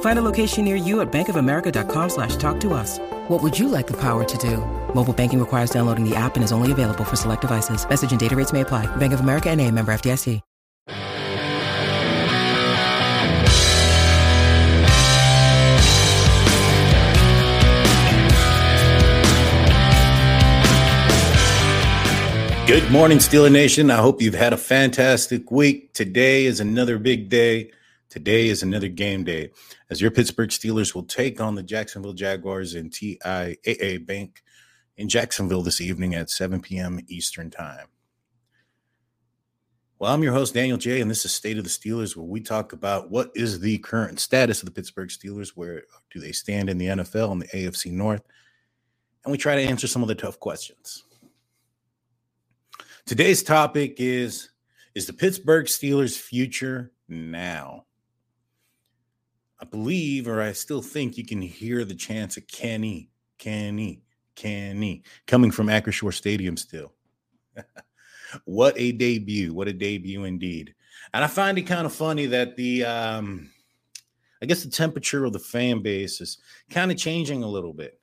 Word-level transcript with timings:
Find 0.00 0.18
a 0.18 0.22
location 0.22 0.64
near 0.64 0.76
you 0.76 1.00
at 1.00 1.10
bankofamerica.com 1.10 2.10
slash 2.10 2.36
talk 2.36 2.60
to 2.60 2.72
us. 2.72 2.98
What 3.28 3.42
would 3.42 3.58
you 3.58 3.68
like 3.68 3.86
the 3.86 3.98
power 4.00 4.24
to 4.24 4.38
do? 4.38 4.58
Mobile 4.94 5.12
banking 5.12 5.40
requires 5.40 5.70
downloading 5.70 6.08
the 6.08 6.14
app 6.14 6.36
and 6.36 6.44
is 6.44 6.52
only 6.52 6.70
available 6.70 7.04
for 7.04 7.16
select 7.16 7.40
devices. 7.40 7.88
Message 7.88 8.12
and 8.12 8.20
data 8.20 8.36
rates 8.36 8.52
may 8.52 8.60
apply. 8.60 8.86
Bank 8.96 9.12
of 9.12 9.20
America 9.20 9.50
and 9.50 9.60
a 9.60 9.70
member 9.70 9.92
FDIC. 9.92 10.40
Good 22.66 22.90
morning, 22.90 23.18
Steeler 23.18 23.52
Nation. 23.52 23.90
I 23.90 23.98
hope 23.98 24.22
you've 24.22 24.34
had 24.34 24.54
a 24.54 24.56
fantastic 24.56 25.50
week. 25.50 25.92
Today 25.92 26.46
is 26.46 26.60
another 26.60 26.98
big 26.98 27.28
day. 27.28 27.70
Today 28.08 28.48
is 28.48 28.62
another 28.62 28.88
game 28.88 29.22
day 29.24 29.50
as 29.94 30.00
your 30.00 30.10
Pittsburgh 30.10 30.48
Steelers 30.48 30.92
will 30.92 31.04
take 31.04 31.40
on 31.40 31.54
the 31.54 31.62
Jacksonville 31.62 32.14
Jaguars 32.14 32.74
in 32.74 32.90
TIAA 32.90 34.04
Bank 34.04 34.42
in 34.96 35.08
Jacksonville 35.08 35.62
this 35.62 35.80
evening 35.80 36.16
at 36.16 36.30
7 36.30 36.60
p.m. 36.60 36.98
Eastern 37.06 37.48
Time. 37.48 37.86
Well, 40.00 40.12
I'm 40.12 40.24
your 40.24 40.32
host, 40.32 40.52
Daniel 40.52 40.78
J., 40.78 41.00
and 41.00 41.08
this 41.08 41.24
is 41.24 41.32
State 41.32 41.58
of 41.58 41.62
the 41.62 41.70
Steelers, 41.70 42.16
where 42.16 42.26
we 42.26 42.40
talk 42.40 42.72
about 42.72 43.12
what 43.12 43.30
is 43.36 43.60
the 43.60 43.78
current 43.78 44.18
status 44.18 44.62
of 44.62 44.66
the 44.66 44.72
Pittsburgh 44.72 45.10
Steelers, 45.10 45.50
where 45.50 45.84
do 46.12 46.18
they 46.18 46.32
stand 46.32 46.68
in 46.68 46.78
the 46.78 46.86
NFL 46.86 47.30
and 47.30 47.42
the 47.42 47.46
AFC 47.46 47.92
North, 47.92 48.24
and 49.24 49.30
we 49.30 49.38
try 49.38 49.54
to 49.54 49.62
answer 49.62 49.86
some 49.86 50.02
of 50.02 50.08
the 50.08 50.16
tough 50.16 50.40
questions. 50.40 51.04
Today's 53.06 53.44
topic 53.44 53.94
is 53.98 54.50
Is 54.96 55.06
the 55.06 55.12
Pittsburgh 55.12 55.66
Steelers' 55.66 56.18
future 56.18 56.90
now? 57.08 57.84
I 59.64 59.66
believe, 59.66 60.28
or 60.28 60.42
I 60.42 60.52
still 60.52 60.82
think, 60.82 61.16
you 61.16 61.24
can 61.24 61.40
hear 61.40 61.86
the 61.86 61.94
chants 61.94 62.36
of 62.36 62.46
Kenny, 62.46 63.08
Kenny, 63.38 64.02
Kenny 64.36 65.04
coming 65.26 65.50
from 65.50 65.68
Acrisure 65.68 66.12
Stadium 66.12 66.58
still. 66.58 66.92
what 68.44 68.74
a 68.76 68.92
debut. 68.92 69.54
What 69.54 69.68
a 69.68 69.72
debut 69.72 70.24
indeed. 70.24 70.74
And 71.14 71.24
I 71.24 71.28
find 71.28 71.56
it 71.56 71.62
kind 71.62 71.86
of 71.86 71.94
funny 71.94 72.26
that 72.26 72.56
the, 72.56 72.84
um, 72.84 73.50
I 74.42 74.46
guess 74.46 74.62
the 74.62 74.70
temperature 74.70 75.24
of 75.24 75.32
the 75.32 75.38
fan 75.38 75.80
base 75.80 76.20
is 76.20 76.36
kind 76.68 76.90
of 76.90 76.98
changing 76.98 77.42
a 77.42 77.48
little 77.48 77.72
bit. 77.72 77.98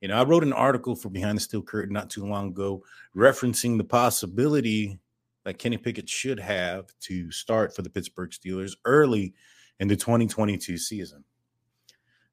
You 0.00 0.08
know, 0.08 0.16
I 0.16 0.24
wrote 0.24 0.44
an 0.44 0.54
article 0.54 0.96
for 0.96 1.10
Behind 1.10 1.36
the 1.36 1.42
Steel 1.42 1.60
Curtain 1.60 1.92
not 1.92 2.08
too 2.08 2.24
long 2.24 2.48
ago 2.48 2.82
referencing 3.14 3.76
the 3.76 3.84
possibility 3.84 4.98
that 5.44 5.58
Kenny 5.58 5.76
Pickett 5.76 6.08
should 6.08 6.40
have 6.40 6.86
to 7.00 7.30
start 7.30 7.76
for 7.76 7.82
the 7.82 7.90
Pittsburgh 7.90 8.30
Steelers 8.30 8.76
early 8.86 9.34
in 9.80 9.88
the 9.88 9.96
2022 9.96 10.78
season. 10.78 11.24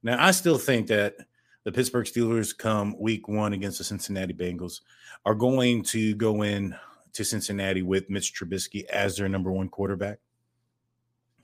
Now, 0.01 0.23
I 0.23 0.31
still 0.31 0.57
think 0.57 0.87
that 0.87 1.15
the 1.63 1.71
Pittsburgh 1.71 2.05
Steelers 2.05 2.57
come 2.57 2.95
week 2.99 3.27
one 3.27 3.53
against 3.53 3.77
the 3.77 3.83
Cincinnati 3.83 4.33
Bengals 4.33 4.81
are 5.25 5.35
going 5.35 5.83
to 5.83 6.13
go 6.15 6.41
in 6.41 6.75
to 7.13 7.23
Cincinnati 7.23 7.81
with 7.81 8.09
Mitch 8.09 8.33
Trubisky 8.33 8.85
as 8.85 9.15
their 9.15 9.29
number 9.29 9.51
one 9.51 9.69
quarterback. 9.69 10.19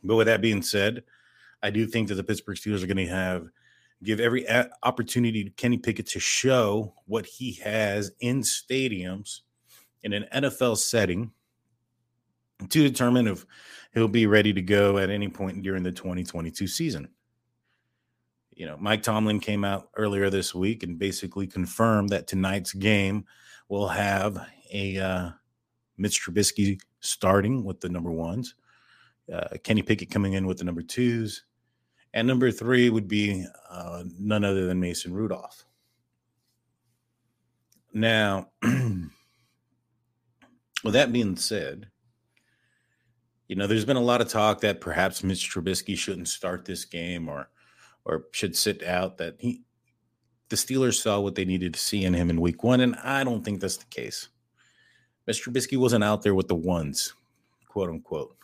But 0.04 0.16
with 0.16 0.28
that 0.28 0.42
being 0.42 0.62
said, 0.62 1.04
I 1.62 1.70
do 1.70 1.86
think 1.86 2.08
that 2.08 2.16
the 2.16 2.24
Pittsburgh 2.24 2.58
Steelers 2.58 2.84
are 2.84 2.88
going 2.88 2.98
to 2.98 3.08
have 3.08 3.48
give 4.04 4.20
every 4.20 4.48
opportunity 4.84 5.44
to 5.44 5.50
Kenny 5.52 5.78
Pickett 5.78 6.08
to 6.08 6.20
show 6.20 6.94
what 7.06 7.26
he 7.26 7.54
has 7.64 8.12
in 8.20 8.42
stadiums 8.42 9.42
in 10.04 10.14
an 10.14 10.26
NFL 10.34 10.78
setting 10.78 11.32
to 12.68 12.84
determine 12.84 13.28
if 13.28 13.46
he'll 13.94 14.08
be 14.08 14.28
ready 14.28 14.54
to 14.54 14.62
go 14.62 14.98
at 14.98 15.10
any 15.10 15.30
point 15.30 15.62
during 15.62 15.84
the 15.84 15.92
2022 15.92 16.68
season. 16.68 17.10
You 18.52 18.66
know, 18.66 18.78
Mike 18.78 19.04
Tomlin 19.04 19.40
came 19.40 19.64
out 19.64 19.90
earlier 19.96 20.30
this 20.30 20.54
week 20.54 20.84
and 20.84 21.00
basically 21.00 21.48
confirmed 21.48 22.10
that 22.10 22.28
tonight's 22.28 22.74
game 22.74 23.26
will 23.70 23.88
have 23.88 24.46
a 24.74 24.98
uh, 24.98 25.30
Mitch 25.98 26.22
Trubisky 26.22 26.80
starting 27.00 27.64
with 27.64 27.80
the 27.80 27.90
number 27.90 28.12
ones, 28.12 28.56
uh, 29.34 29.58
Kenny 29.64 29.82
Pickett 29.82 30.12
coming 30.12 30.34
in 30.34 30.46
with 30.46 30.58
the 30.58 30.66
number 30.66 30.82
twos, 30.82 31.46
and 32.14 32.28
number 32.28 32.52
three 32.52 32.90
would 32.90 33.08
be 33.08 33.46
uh, 33.70 34.04
none 34.18 34.44
other 34.44 34.66
than 34.66 34.80
Mason 34.80 35.14
Rudolph. 35.14 35.64
Now, 37.94 38.50
with 38.62 39.10
that 40.94 41.14
being 41.14 41.36
said, 41.38 41.90
you 43.50 43.56
know, 43.56 43.66
there's 43.66 43.84
been 43.84 43.98
a 43.98 44.02
lot 44.02 44.22
of 44.22 44.30
talk 44.30 44.62
that 44.62 44.80
perhaps 44.80 45.24
Mitch 45.24 45.52
Trubisky 45.52 45.98
shouldn't 45.98 46.28
start 46.28 46.66
this 46.66 46.86
game 46.86 47.28
or 47.28 47.50
or 48.06 48.26
should 48.32 48.56
sit 48.56 48.84
out. 48.84 49.18
That 49.18 49.36
he, 49.40 49.64
the 50.50 50.56
Steelers 50.56 51.02
saw 51.02 51.20
what 51.20 51.34
they 51.34 51.46
needed 51.46 51.74
to 51.74 51.80
see 51.80 52.06
in 52.06 52.14
him 52.14 52.30
in 52.30 52.40
Week 52.40 52.64
One, 52.64 52.80
and 52.80 52.96
I 52.98 53.24
don't 53.24 53.44
think 53.44 53.60
that's 53.60 53.78
the 53.78 53.86
case. 53.86 54.30
Mr. 55.28 55.50
Trubisky 55.50 55.78
wasn't 55.78 56.04
out 56.04 56.22
there 56.22 56.36
with 56.36 56.48
the 56.48 56.56
ones, 56.56 57.14
quote 57.68 57.90
unquote. 57.90 58.36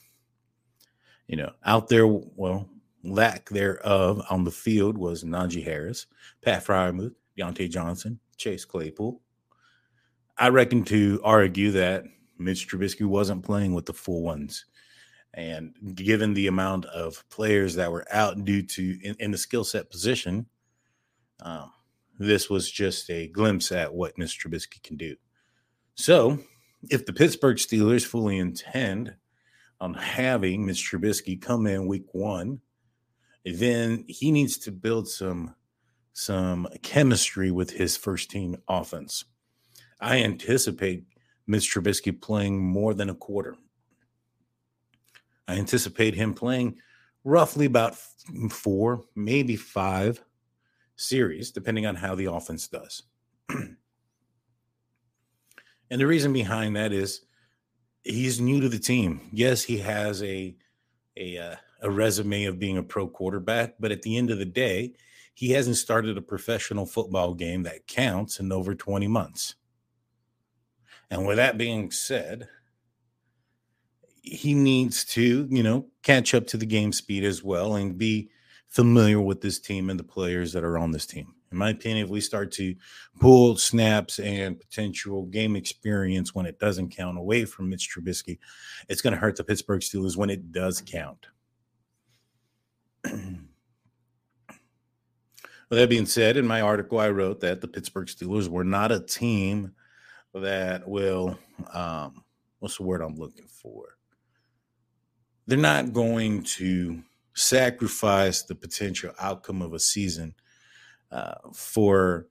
You 1.27 1.37
know, 1.37 1.51
out 1.63 1.87
there, 1.87 2.07
well, 2.07 2.67
lack 3.03 3.49
thereof 3.49 4.23
on 4.31 4.43
the 4.43 4.51
field 4.51 4.97
was 4.97 5.23
Najee 5.23 5.63
Harris, 5.63 6.07
Pat 6.41 6.65
Freiermuth, 6.65 7.13
Diontae 7.37 7.69
Johnson, 7.69 8.19
Chase 8.37 8.65
Claypool. 8.65 9.21
I 10.37 10.49
reckon 10.49 10.83
to 10.85 11.21
argue 11.23 11.71
that 11.71 12.05
Mitch 12.39 12.67
Trubisky 12.67 13.05
wasn't 13.05 13.45
playing 13.45 13.75
with 13.75 13.85
the 13.85 13.93
full 13.93 14.23
ones. 14.23 14.65
And 15.35 15.75
given 15.93 16.33
the 16.33 16.47
amount 16.47 16.85
of 16.85 17.23
players 17.29 17.75
that 17.75 17.91
were 17.91 18.07
out 18.09 18.43
due 18.43 18.63
to 18.63 18.99
in, 19.03 19.15
in 19.19 19.31
the 19.31 19.37
skill 19.37 19.63
set 19.63 19.91
position, 19.91 20.47
um, 21.41 21.71
this 22.17 22.49
was 22.49 22.71
just 22.71 23.09
a 23.09 23.27
glimpse 23.27 23.71
at 23.71 23.93
what 23.93 24.17
Mitch 24.17 24.39
Trubisky 24.39 24.81
can 24.81 24.95
do. 24.95 25.17
So, 25.95 26.39
if 26.89 27.05
the 27.05 27.13
Pittsburgh 27.13 27.57
Steelers 27.57 28.05
fully 28.05 28.37
intend 28.37 29.15
on 29.79 29.93
having 29.93 30.65
Mitch 30.65 30.89
Trubisky 30.89 31.41
come 31.41 31.67
in 31.67 31.87
week 31.87 32.13
one. 32.13 32.61
Then 33.43 34.05
he 34.07 34.31
needs 34.31 34.57
to 34.59 34.71
build 34.71 35.07
some 35.07 35.55
some 36.13 36.67
chemistry 36.81 37.51
with 37.51 37.71
his 37.71 37.97
first 37.97 38.31
team 38.31 38.55
offense. 38.69 39.25
I 39.99 40.23
anticipate 40.23 41.05
Mitch 41.45 41.73
Trubisky 41.73 42.19
playing 42.19 42.63
more 42.63 42.93
than 42.93 43.09
a 43.09 43.15
quarter. 43.15 43.57
I 45.47 45.55
anticipate 45.55 46.15
him 46.15 46.33
playing 46.33 46.77
roughly 47.23 47.65
about 47.65 47.95
four, 48.49 49.03
maybe 49.15 49.55
five 49.55 50.21
series, 50.95 51.51
depending 51.51 51.85
on 51.85 51.95
how 51.95 52.15
the 52.15 52.25
offense 52.25 52.67
does. 52.67 53.03
and 53.49 53.77
the 55.89 56.07
reason 56.07 56.33
behind 56.33 56.75
that 56.75 56.91
is 56.91 57.21
he's 58.03 58.39
new 58.39 58.61
to 58.61 58.69
the 58.69 58.79
team. 58.79 59.21
Yes, 59.31 59.63
he 59.63 59.77
has 59.79 60.23
a 60.23 60.55
a 61.17 61.37
uh, 61.37 61.55
a 61.81 61.89
resume 61.89 62.45
of 62.45 62.59
being 62.59 62.77
a 62.77 62.83
pro 62.83 63.07
quarterback, 63.07 63.75
but 63.79 63.91
at 63.91 64.01
the 64.01 64.17
end 64.17 64.31
of 64.31 64.37
the 64.37 64.45
day, 64.45 64.93
he 65.33 65.51
hasn't 65.51 65.77
started 65.77 66.17
a 66.17 66.21
professional 66.21 66.85
football 66.85 67.33
game 67.33 67.63
that 67.63 67.87
counts 67.87 68.39
in 68.39 68.51
over 68.51 68.73
20 68.73 69.07
months. 69.07 69.55
And 71.11 71.27
with 71.27 71.37
that 71.37 71.57
being 71.57 71.91
said, 71.91 72.47
he 74.25 74.53
needs 74.55 75.05
to, 75.05 75.47
you 75.49 75.63
know, 75.63 75.85
catch 76.01 76.33
up 76.33 76.47
to 76.47 76.57
the 76.57 76.65
game 76.65 76.91
speed 76.91 77.23
as 77.23 77.43
well 77.43 77.75
and 77.75 77.97
be 77.97 78.29
familiar 78.67 79.21
with 79.21 79.41
this 79.41 79.59
team 79.59 79.89
and 79.89 79.99
the 79.99 80.03
players 80.03 80.51
that 80.53 80.63
are 80.63 80.77
on 80.77 80.91
this 80.91 81.05
team. 81.05 81.33
In 81.51 81.59
my 81.59 81.69
opinion, 81.69 82.05
if 82.05 82.09
we 82.09 82.21
start 82.21 82.51
to 82.53 82.75
pull 83.19 83.55
snaps 83.55 84.19
and 84.19 84.59
potential 84.59 85.27
game 85.27 85.55
experience 85.55 86.33
when 86.33 86.45
it 86.45 86.59
doesn't 86.59 86.89
count 86.89 87.17
away 87.17 87.45
from 87.45 87.69
Mitch 87.69 87.89
Trubisky, 87.89 88.39
it's 88.89 89.01
going 89.01 89.13
to 89.13 89.19
hurt 89.19 89.37
the 89.37 89.43
Pittsburgh 89.43 89.81
Steelers 89.81 90.17
when 90.17 90.29
it 90.29 90.51
does 90.51 90.81
count. 90.81 91.27
With 95.69 95.79
that 95.79 95.89
being 95.89 96.05
said, 96.05 96.35
in 96.35 96.45
my 96.45 96.61
article, 96.61 96.99
I 96.99 97.09
wrote 97.09 97.39
that 97.41 97.61
the 97.61 97.67
Pittsburgh 97.67 98.07
Steelers 98.07 98.47
were 98.47 98.63
not 98.63 98.91
a 98.91 98.99
team 98.99 99.71
that 100.33 100.87
will, 100.87 101.37
um, 101.73 102.23
what's 102.59 102.77
the 102.77 102.83
word 102.83 103.01
I'm 103.01 103.15
looking 103.15 103.47
for? 103.47 103.95
They're 105.47 105.57
not 105.57 105.93
going 105.93 106.43
to 106.43 107.03
sacrifice 107.33 108.43
the 108.43 108.55
potential 108.55 109.11
outcome 109.19 109.61
of 109.61 109.73
a 109.73 109.79
season 109.79 110.33
uh, 111.11 111.35
for 111.53 112.27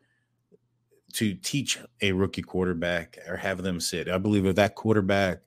to 1.13 1.35
teach 1.35 1.79
a 2.01 2.11
rookie 2.13 2.43
quarterback 2.43 3.19
or 3.29 3.37
have 3.37 3.63
them 3.63 3.79
sit. 3.79 4.09
I 4.09 4.19
believe 4.19 4.47
if 4.47 4.57
that 4.57 4.75
quarterback 4.75 5.43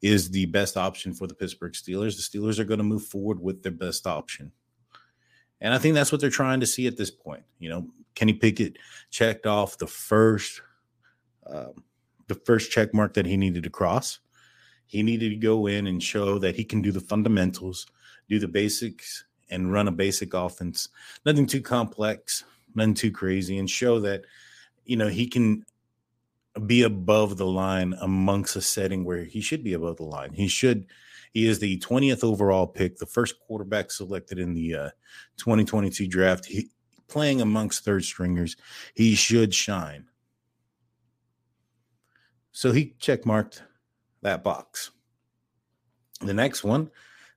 is 0.00 0.30
the 0.30 0.46
best 0.46 0.76
option 0.76 1.14
for 1.14 1.28
the 1.28 1.34
Pittsburgh 1.34 1.74
Steelers, 1.74 2.16
the 2.16 2.38
Steelers 2.38 2.58
are 2.58 2.64
going 2.64 2.78
to 2.78 2.84
move 2.84 3.04
forward 3.04 3.40
with 3.40 3.62
their 3.62 3.72
best 3.72 4.06
option. 4.06 4.50
And 5.60 5.72
I 5.72 5.78
think 5.78 5.94
that's 5.94 6.10
what 6.10 6.20
they're 6.20 6.28
trying 6.28 6.58
to 6.58 6.66
see 6.66 6.88
at 6.88 6.96
this 6.96 7.10
point. 7.10 7.44
You 7.60 7.68
know, 7.68 7.88
Kenny 8.16 8.32
Pickett 8.32 8.78
checked 9.10 9.46
off 9.46 9.78
the 9.78 9.86
first 9.86 10.60
um, 11.46 11.84
the 12.28 12.34
first 12.34 12.70
check 12.70 12.92
mark 12.94 13.14
that 13.14 13.26
he 13.26 13.36
needed 13.36 13.62
to 13.64 13.70
cross. 13.70 14.18
He 14.92 15.02
needed 15.02 15.30
to 15.30 15.36
go 15.36 15.68
in 15.68 15.86
and 15.86 16.02
show 16.02 16.38
that 16.40 16.54
he 16.54 16.64
can 16.64 16.82
do 16.82 16.92
the 16.92 17.00
fundamentals, 17.00 17.86
do 18.28 18.38
the 18.38 18.46
basics, 18.46 19.24
and 19.48 19.72
run 19.72 19.88
a 19.88 19.90
basic 19.90 20.34
offense. 20.34 20.90
Nothing 21.24 21.46
too 21.46 21.62
complex, 21.62 22.44
nothing 22.74 22.92
too 22.92 23.10
crazy, 23.10 23.56
and 23.56 23.70
show 23.70 24.00
that 24.00 24.26
you 24.84 24.96
know 24.96 25.08
he 25.08 25.26
can 25.26 25.64
be 26.66 26.82
above 26.82 27.38
the 27.38 27.46
line 27.46 27.94
amongst 28.02 28.54
a 28.54 28.60
setting 28.60 29.02
where 29.02 29.24
he 29.24 29.40
should 29.40 29.64
be 29.64 29.72
above 29.72 29.96
the 29.96 30.02
line. 30.02 30.34
He 30.34 30.46
should. 30.46 30.84
He 31.32 31.46
is 31.46 31.58
the 31.58 31.78
20th 31.78 32.22
overall 32.22 32.66
pick, 32.66 32.98
the 32.98 33.06
first 33.06 33.40
quarterback 33.40 33.90
selected 33.90 34.38
in 34.38 34.52
the 34.52 34.74
uh, 34.74 34.90
2022 35.38 36.06
draft. 36.06 36.44
He, 36.44 36.68
playing 37.08 37.40
amongst 37.40 37.82
third 37.82 38.04
stringers, 38.04 38.58
he 38.92 39.14
should 39.14 39.54
shine. 39.54 40.04
So 42.50 42.72
he 42.72 42.94
check 42.98 43.24
marked 43.24 43.62
that 44.22 44.42
box. 44.42 44.90
The 46.20 46.34
next 46.34 46.64
one, 46.64 46.90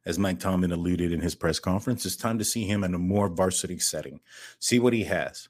as 0.06 0.20
Mike 0.20 0.40
Tomlin 0.40 0.72
alluded 0.72 1.12
in 1.12 1.20
his 1.20 1.36
press 1.36 1.60
conference, 1.60 2.06
it's 2.06 2.16
time 2.16 2.38
to 2.38 2.46
see 2.46 2.64
him 2.66 2.84
in 2.84 2.94
a 2.94 3.00
more 3.00 3.28
varsity 3.28 3.80
setting, 3.80 4.20
see 4.60 4.80
what 4.80 4.94
he 4.94 5.04
has. 5.04 5.50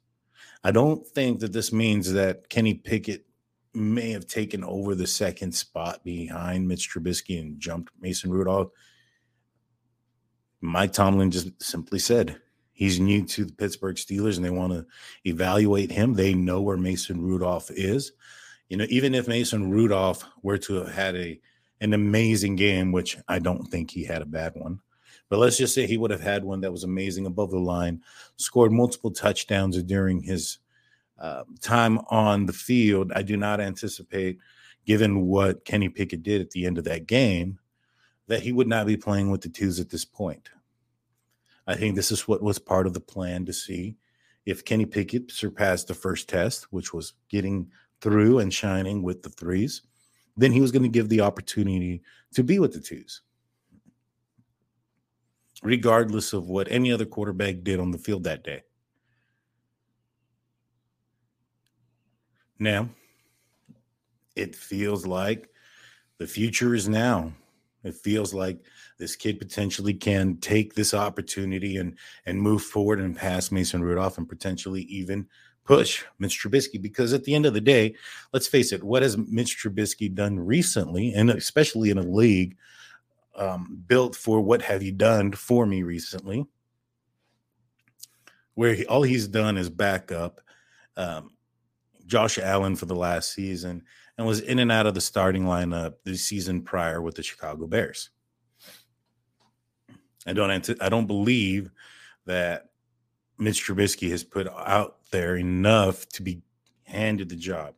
I 0.63 0.71
don't 0.71 1.05
think 1.05 1.41
that 1.41 1.53
this 1.53 1.71
means 1.71 2.11
that 2.13 2.49
Kenny 2.49 2.73
Pickett 2.73 3.25
may 3.73 4.11
have 4.11 4.25
taken 4.25 4.63
over 4.63 4.95
the 4.95 5.05
second 5.05 5.53
spot 5.53 6.03
behind 6.03 6.67
Mitch 6.67 6.89
Trubisky 6.89 7.39
and 7.39 7.59
jumped 7.59 7.91
Mason 7.99 8.31
Rudolph. 8.31 8.69
Mike 10.61 10.93
Tomlin 10.93 11.29
just 11.29 11.61
simply 11.61 11.99
said 11.99 12.39
he's 12.71 12.99
new 12.99 13.25
to 13.25 13.45
the 13.45 13.53
Pittsburgh 13.53 13.97
Steelers 13.97 14.37
and 14.37 14.45
they 14.45 14.49
want 14.49 14.73
to 14.73 14.85
evaluate 15.25 15.91
him. 15.91 16.13
They 16.13 16.33
know 16.33 16.61
where 16.61 16.77
Mason 16.77 17.21
Rudolph 17.21 17.69
is. 17.71 18.13
You 18.69 18.77
know, 18.77 18.85
even 18.89 19.13
if 19.13 19.27
Mason 19.27 19.69
Rudolph 19.69 20.25
were 20.41 20.57
to 20.59 20.75
have 20.75 20.91
had 20.93 21.15
a 21.15 21.39
an 21.81 21.93
amazing 21.93 22.55
game, 22.55 22.91
which 22.91 23.17
I 23.27 23.39
don't 23.39 23.65
think 23.65 23.91
he 23.91 24.05
had 24.05 24.21
a 24.21 24.25
bad 24.25 24.53
one, 24.55 24.79
but 25.29 25.39
let's 25.39 25.57
just 25.57 25.73
say 25.75 25.85
he 25.85 25.97
would 25.97 26.11
have 26.11 26.21
had 26.21 26.43
one 26.43 26.61
that 26.61 26.71
was 26.71 26.83
amazing 26.83 27.25
above 27.25 27.51
the 27.51 27.59
line, 27.59 28.01
scored 28.37 28.71
multiple 28.71 29.11
touchdowns 29.11 29.81
during 29.83 30.21
his 30.21 30.59
uh, 31.19 31.43
time 31.61 31.99
on 32.09 32.45
the 32.45 32.53
field. 32.53 33.11
I 33.15 33.21
do 33.21 33.37
not 33.37 33.59
anticipate, 33.59 34.39
given 34.85 35.25
what 35.25 35.65
Kenny 35.65 35.89
Pickett 35.89 36.23
did 36.23 36.41
at 36.41 36.51
the 36.51 36.65
end 36.65 36.77
of 36.77 36.85
that 36.85 37.07
game, 37.07 37.59
that 38.27 38.41
he 38.41 38.51
would 38.51 38.67
not 38.67 38.87
be 38.87 38.97
playing 38.97 39.29
with 39.29 39.41
the 39.41 39.49
twos 39.49 39.79
at 39.79 39.89
this 39.89 40.05
point. 40.05 40.49
I 41.67 41.75
think 41.75 41.95
this 41.95 42.11
is 42.11 42.27
what 42.27 42.43
was 42.43 42.59
part 42.59 42.87
of 42.87 42.93
the 42.93 42.99
plan 42.99 43.45
to 43.45 43.53
see 43.53 43.97
if 44.45 44.63
Kenny 44.63 44.85
Pickett 44.85 45.31
surpassed 45.31 45.87
the 45.87 45.93
first 45.93 46.29
test, 46.29 46.71
which 46.71 46.93
was 46.93 47.13
getting 47.29 47.71
through 48.01 48.39
and 48.39 48.53
shining 48.53 49.01
with 49.01 49.23
the 49.23 49.29
threes, 49.29 49.81
then 50.37 50.51
he 50.51 50.61
was 50.61 50.71
going 50.71 50.83
to 50.83 50.89
give 50.89 51.09
the 51.09 51.21
opportunity 51.21 52.01
to 52.33 52.43
be 52.43 52.59
with 52.59 52.73
the 52.73 52.79
twos, 52.79 53.21
regardless 55.63 56.33
of 56.33 56.49
what 56.49 56.67
any 56.69 56.91
other 56.91 57.05
quarterback 57.05 57.63
did 57.63 57.79
on 57.79 57.91
the 57.91 57.97
field 57.97 58.23
that 58.23 58.43
day. 58.43 58.61
Now, 62.59 62.89
it 64.35 64.55
feels 64.55 65.05
like 65.05 65.49
the 66.17 66.27
future 66.27 66.73
is 66.73 66.87
now. 66.87 67.33
It 67.83 67.95
feels 67.95 68.33
like 68.33 68.59
this 68.97 69.15
kid 69.15 69.39
potentially 69.39 69.93
can 69.93 70.37
take 70.37 70.73
this 70.73 70.93
opportunity 70.93 71.77
and 71.77 71.97
and 72.25 72.41
move 72.41 72.63
forward 72.63 72.99
and 72.99 73.15
pass 73.15 73.51
Mason 73.51 73.83
Rudolph 73.83 74.17
and 74.17 74.27
potentially 74.27 74.81
even 74.83 75.27
push 75.65 76.03
Mitch 76.19 76.41
Trubisky 76.41 76.81
because 76.81 77.11
at 77.11 77.23
the 77.23 77.35
end 77.35 77.45
of 77.45 77.53
the 77.53 77.61
day, 77.61 77.95
let's 78.31 78.47
face 78.47 78.71
it, 78.71 78.83
what 78.83 79.01
has 79.03 79.17
Mitch 79.17 79.57
Trubisky 79.57 80.13
done 80.13 80.39
recently, 80.39 81.13
and 81.13 81.29
especially 81.29 81.89
in 81.89 81.97
a 81.97 82.03
league 82.03 82.55
um, 83.35 83.83
built 83.87 84.15
for 84.15 84.39
what 84.39 84.61
have 84.61 84.81
you 84.81 84.91
done 84.91 85.31
for 85.31 85.65
me 85.65 85.83
recently, 85.83 86.45
where 88.53 88.75
he, 88.75 88.85
all 88.85 89.03
he's 89.03 89.27
done 89.27 89.57
is 89.57 89.69
back 89.69 90.11
up 90.11 90.39
um, 90.95 91.31
Josh 92.05 92.37
Allen 92.37 92.75
for 92.75 92.85
the 92.85 92.95
last 92.95 93.33
season 93.33 93.83
and 94.17 94.25
was 94.25 94.39
in 94.39 94.59
and 94.59 94.71
out 94.71 94.85
of 94.85 94.93
the 94.93 95.01
starting 95.01 95.43
lineup 95.43 95.95
the 96.03 96.15
season 96.15 96.61
prior 96.61 97.01
with 97.01 97.15
the 97.15 97.23
Chicago 97.23 97.67
Bears. 97.67 98.11
I 100.27 100.33
don't 100.33 100.81
I 100.81 100.89
don't 100.89 101.07
believe 101.07 101.69
that 102.25 102.69
Mitch 103.37 103.65
Trubisky 103.65 104.09
has 104.09 104.23
put 104.23 104.47
out 104.47 104.97
there 105.15 105.37
enough 105.37 106.05
to 106.09 106.21
be 106.21 106.41
handed 106.83 107.29
the 107.29 107.37
job. 107.37 107.73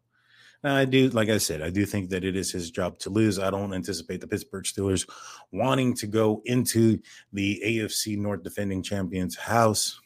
Now, 0.63 0.75
I 0.75 0.86
do, 0.86 1.10
like 1.10 1.29
I 1.29 1.38
said, 1.38 1.62
I 1.62 1.70
do 1.70 1.86
think 1.86 2.10
that 2.10 2.24
it 2.24 2.36
is 2.36 2.51
his 2.51 2.72
job 2.72 2.98
to 3.00 3.12
lose. 3.12 3.38
I 3.38 3.51
don't 3.51 3.75
anticipate 3.75 4.22
the 4.22 4.27
Pittsburgh 4.27 4.63
Steelers 4.63 5.08
wanting 5.51 5.94
to 5.98 6.08
go 6.08 6.41
into 6.46 7.00
the 7.32 7.62
AFC 7.63 8.17
North 8.17 8.41
defending 8.41 8.82
champions 8.82 9.36
house 9.36 10.00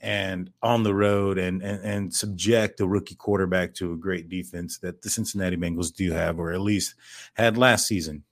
and 0.00 0.50
on 0.62 0.84
the 0.84 0.94
road 0.94 1.36
and, 1.38 1.62
and 1.62 1.80
and 1.82 2.14
subject 2.14 2.80
a 2.80 2.86
rookie 2.86 3.14
quarterback 3.14 3.74
to 3.74 3.92
a 3.92 3.96
great 3.96 4.28
defense 4.28 4.78
that 4.78 5.02
the 5.02 5.10
Cincinnati 5.10 5.56
Bengals 5.56 5.94
do 5.94 6.12
have, 6.12 6.38
or 6.38 6.52
at 6.52 6.60
least 6.60 6.94
had 7.34 7.58
last 7.58 7.86
season. 7.86 8.24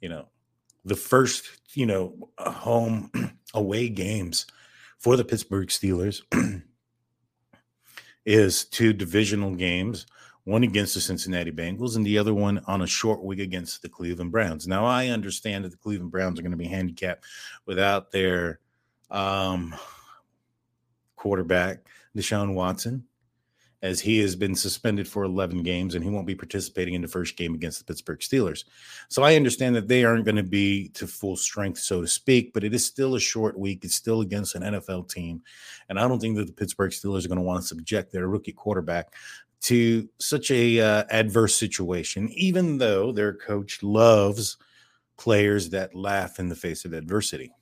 You 0.00 0.10
know, 0.10 0.28
the 0.84 0.96
first, 0.96 1.44
you 1.72 1.86
know, 1.86 2.28
home 2.38 3.10
away 3.54 3.88
games 3.88 4.46
for 4.98 5.16
the 5.16 5.24
Pittsburgh 5.24 5.68
Steelers 5.68 6.22
is 8.26 8.64
two 8.64 8.92
divisional 8.92 9.54
games, 9.54 10.06
one 10.44 10.62
against 10.62 10.94
the 10.94 11.00
Cincinnati 11.00 11.50
Bengals 11.50 11.96
and 11.96 12.04
the 12.04 12.18
other 12.18 12.34
one 12.34 12.62
on 12.66 12.82
a 12.82 12.86
short 12.86 13.22
week 13.22 13.40
against 13.40 13.82
the 13.82 13.88
Cleveland 13.88 14.32
Browns. 14.32 14.66
Now, 14.66 14.84
I 14.84 15.08
understand 15.08 15.64
that 15.64 15.70
the 15.70 15.76
Cleveland 15.76 16.10
Browns 16.10 16.38
are 16.38 16.42
going 16.42 16.52
to 16.52 16.56
be 16.56 16.68
handicapped 16.68 17.24
without 17.66 18.12
their 18.12 18.60
um, 19.10 19.74
quarterback, 21.16 21.86
Deshaun 22.16 22.54
Watson. 22.54 23.04
As 23.84 24.00
he 24.00 24.18
has 24.18 24.34
been 24.34 24.54
suspended 24.54 25.06
for 25.06 25.24
11 25.24 25.62
games 25.62 25.94
and 25.94 26.02
he 26.02 26.08
won't 26.08 26.26
be 26.26 26.34
participating 26.34 26.94
in 26.94 27.02
the 27.02 27.06
first 27.06 27.36
game 27.36 27.54
against 27.54 27.78
the 27.78 27.84
Pittsburgh 27.84 28.18
Steelers. 28.18 28.64
So 29.10 29.22
I 29.22 29.36
understand 29.36 29.76
that 29.76 29.88
they 29.88 30.04
aren't 30.04 30.24
going 30.24 30.36
to 30.36 30.42
be 30.42 30.88
to 30.94 31.06
full 31.06 31.36
strength, 31.36 31.80
so 31.80 32.00
to 32.00 32.06
speak, 32.06 32.54
but 32.54 32.64
it 32.64 32.72
is 32.72 32.84
still 32.86 33.14
a 33.14 33.20
short 33.20 33.58
week. 33.58 33.84
It's 33.84 33.94
still 33.94 34.22
against 34.22 34.54
an 34.54 34.62
NFL 34.62 35.10
team. 35.10 35.42
And 35.90 36.00
I 36.00 36.08
don't 36.08 36.18
think 36.18 36.34
that 36.36 36.46
the 36.46 36.54
Pittsburgh 36.54 36.92
Steelers 36.92 37.26
are 37.26 37.28
going 37.28 37.36
to 37.36 37.44
want 37.44 37.60
to 37.60 37.68
subject 37.68 38.10
their 38.10 38.26
rookie 38.26 38.52
quarterback 38.52 39.12
to 39.64 40.08
such 40.18 40.50
a 40.50 40.80
uh, 40.80 41.04
adverse 41.10 41.54
situation, 41.54 42.30
even 42.30 42.78
though 42.78 43.12
their 43.12 43.34
coach 43.34 43.82
loves 43.82 44.56
players 45.18 45.68
that 45.70 45.94
laugh 45.94 46.38
in 46.38 46.48
the 46.48 46.56
face 46.56 46.86
of 46.86 46.94
adversity. 46.94 47.52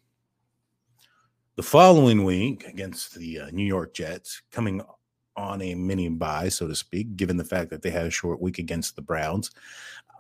The 1.57 1.65
following 1.65 2.23
week 2.23 2.65
against 2.65 3.17
the 3.17 3.41
uh, 3.41 3.51
New 3.51 3.67
York 3.67 3.93
Jets, 3.93 4.41
coming 4.53 4.83
on 5.37 5.63
a 5.63 5.75
mini 5.75 6.09
bye, 6.09 6.49
so 6.49 6.69
to 6.69 6.75
speak, 6.75 7.17
given 7.17 7.37
the 7.37 7.45
fact 7.45 7.71
that 7.71 7.83
they 7.83 7.91
had 7.91 8.07
a 8.07 8.11
short 8.11 8.41
week 8.41 8.59
against 8.59 8.97
the 8.97 9.03
Browns. 9.03 9.51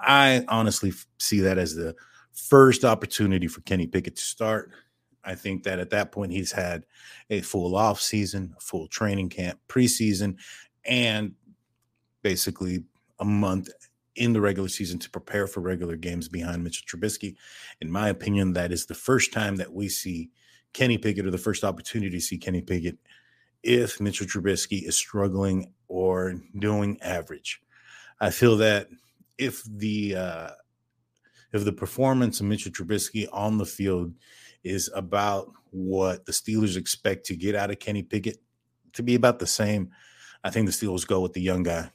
I 0.01 0.45
honestly 0.49 0.93
see 1.19 1.41
that 1.41 1.59
as 1.59 1.75
the 1.75 1.95
first 2.33 2.85
opportunity 2.85 3.47
for 3.47 3.61
Kenny 3.63 3.87
Pickett 3.87 4.17
to 4.17 4.23
start. 4.23 4.71
I 5.25 5.35
think 5.35 5.63
that 5.65 5.79
at 5.79 5.91
that 5.91 6.11
point 6.11 6.33
he's 6.33 6.53
had 6.53 6.85
a 7.31 7.41
full 7.43 7.77
off 7.77 8.01
season, 8.01 8.55
full 8.59 8.89
training 8.89 9.29
camp, 9.29 9.61
preseason, 9.69 10.37
and 10.85 11.35
basically 12.23 12.85
a 13.21 13.25
month 13.25 13.69
in 14.17 14.33
the 14.33 14.41
regular 14.41 14.69
season 14.69 14.99
to 14.99 15.11
prepare 15.11 15.47
for 15.47 15.61
regular 15.61 15.97
games 15.97 16.29
behind 16.29 16.63
Mitchell 16.63 16.85
Trubisky. 16.87 17.37
In 17.81 17.91
my 17.91 18.09
opinion, 18.09 18.53
that 18.55 18.73
is 18.73 18.87
the 18.87 18.95
first 18.95 19.33
time 19.33 19.57
that 19.57 19.73
we 19.73 19.89
see 19.89 20.31
Kenny 20.73 20.99
Pickett 20.99 21.27
or 21.27 21.31
the 21.31 21.39
first 21.39 21.65
opportunity 21.65 22.19
to 22.19 22.21
see 22.21 22.39
Kenny 22.39 22.61
Pickett 22.61 22.99
if 23.63 24.01
Mitchell 24.01 24.27
Trubisky 24.27 24.87
is 24.87 24.97
struggling 24.97 25.73
or 25.89 26.35
doing 26.59 27.01
average. 27.01 27.61
I 28.21 28.31
feel 28.31 28.57
that 28.59 28.89
if 29.39 29.63
the 29.65 30.17
uh, 30.17 30.51
if 31.53 31.65
the 31.65 31.73
performance 31.73 32.41
of 32.41 32.47
Mitchell 32.47 32.73
Trubisky 32.73 33.27
on 33.33 33.59
the 33.59 33.67
field 33.67 34.15
is 34.65 34.91
about 34.95 35.53
what 35.71 36.25
the 36.25 36.33
Steelers 36.33 36.77
expect 36.77 37.27
to 37.27 37.37
get 37.37 37.55
out 37.55 37.71
of 37.71 37.79
Kenny 37.79 38.03
Pickett 38.03 38.39
to 38.95 39.03
be 39.03 39.15
about 39.15 39.39
the 39.39 39.47
same, 39.47 39.91
I 40.45 40.51
think 40.51 40.67
the 40.67 40.73
Steelers 40.73 41.07
go 41.07 41.21
with 41.21 41.33
the 41.33 41.41
young 41.41 41.63
guy. 41.63 41.91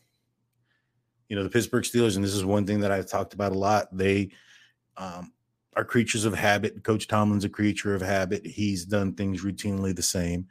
You 1.29 1.36
know, 1.36 1.43
the 1.43 1.50
Pittsburgh 1.50 1.83
Steelers, 1.83 2.15
and 2.15 2.24
this 2.24 2.33
is 2.33 2.45
one 2.45 2.65
thing 2.65 2.81
that 2.81 2.91
I've 2.91 3.07
talked 3.07 3.33
about 3.33 3.51
a 3.51 3.57
lot. 3.57 3.88
They 3.95 4.31
um, 4.95 5.33
are 5.75 5.83
creatures 5.83 6.25
of 6.25 6.33
habit. 6.33 6.83
Coach 6.83 7.07
Tomlin's 7.07 7.45
a 7.45 7.50
creature 7.50 7.93
of 7.93 8.01
habit. 8.01 8.45
He's 8.45 8.86
done 8.86 9.13
things 9.13 9.43
routinely 9.43 9.95
the 9.95 10.01
same. 10.01 10.47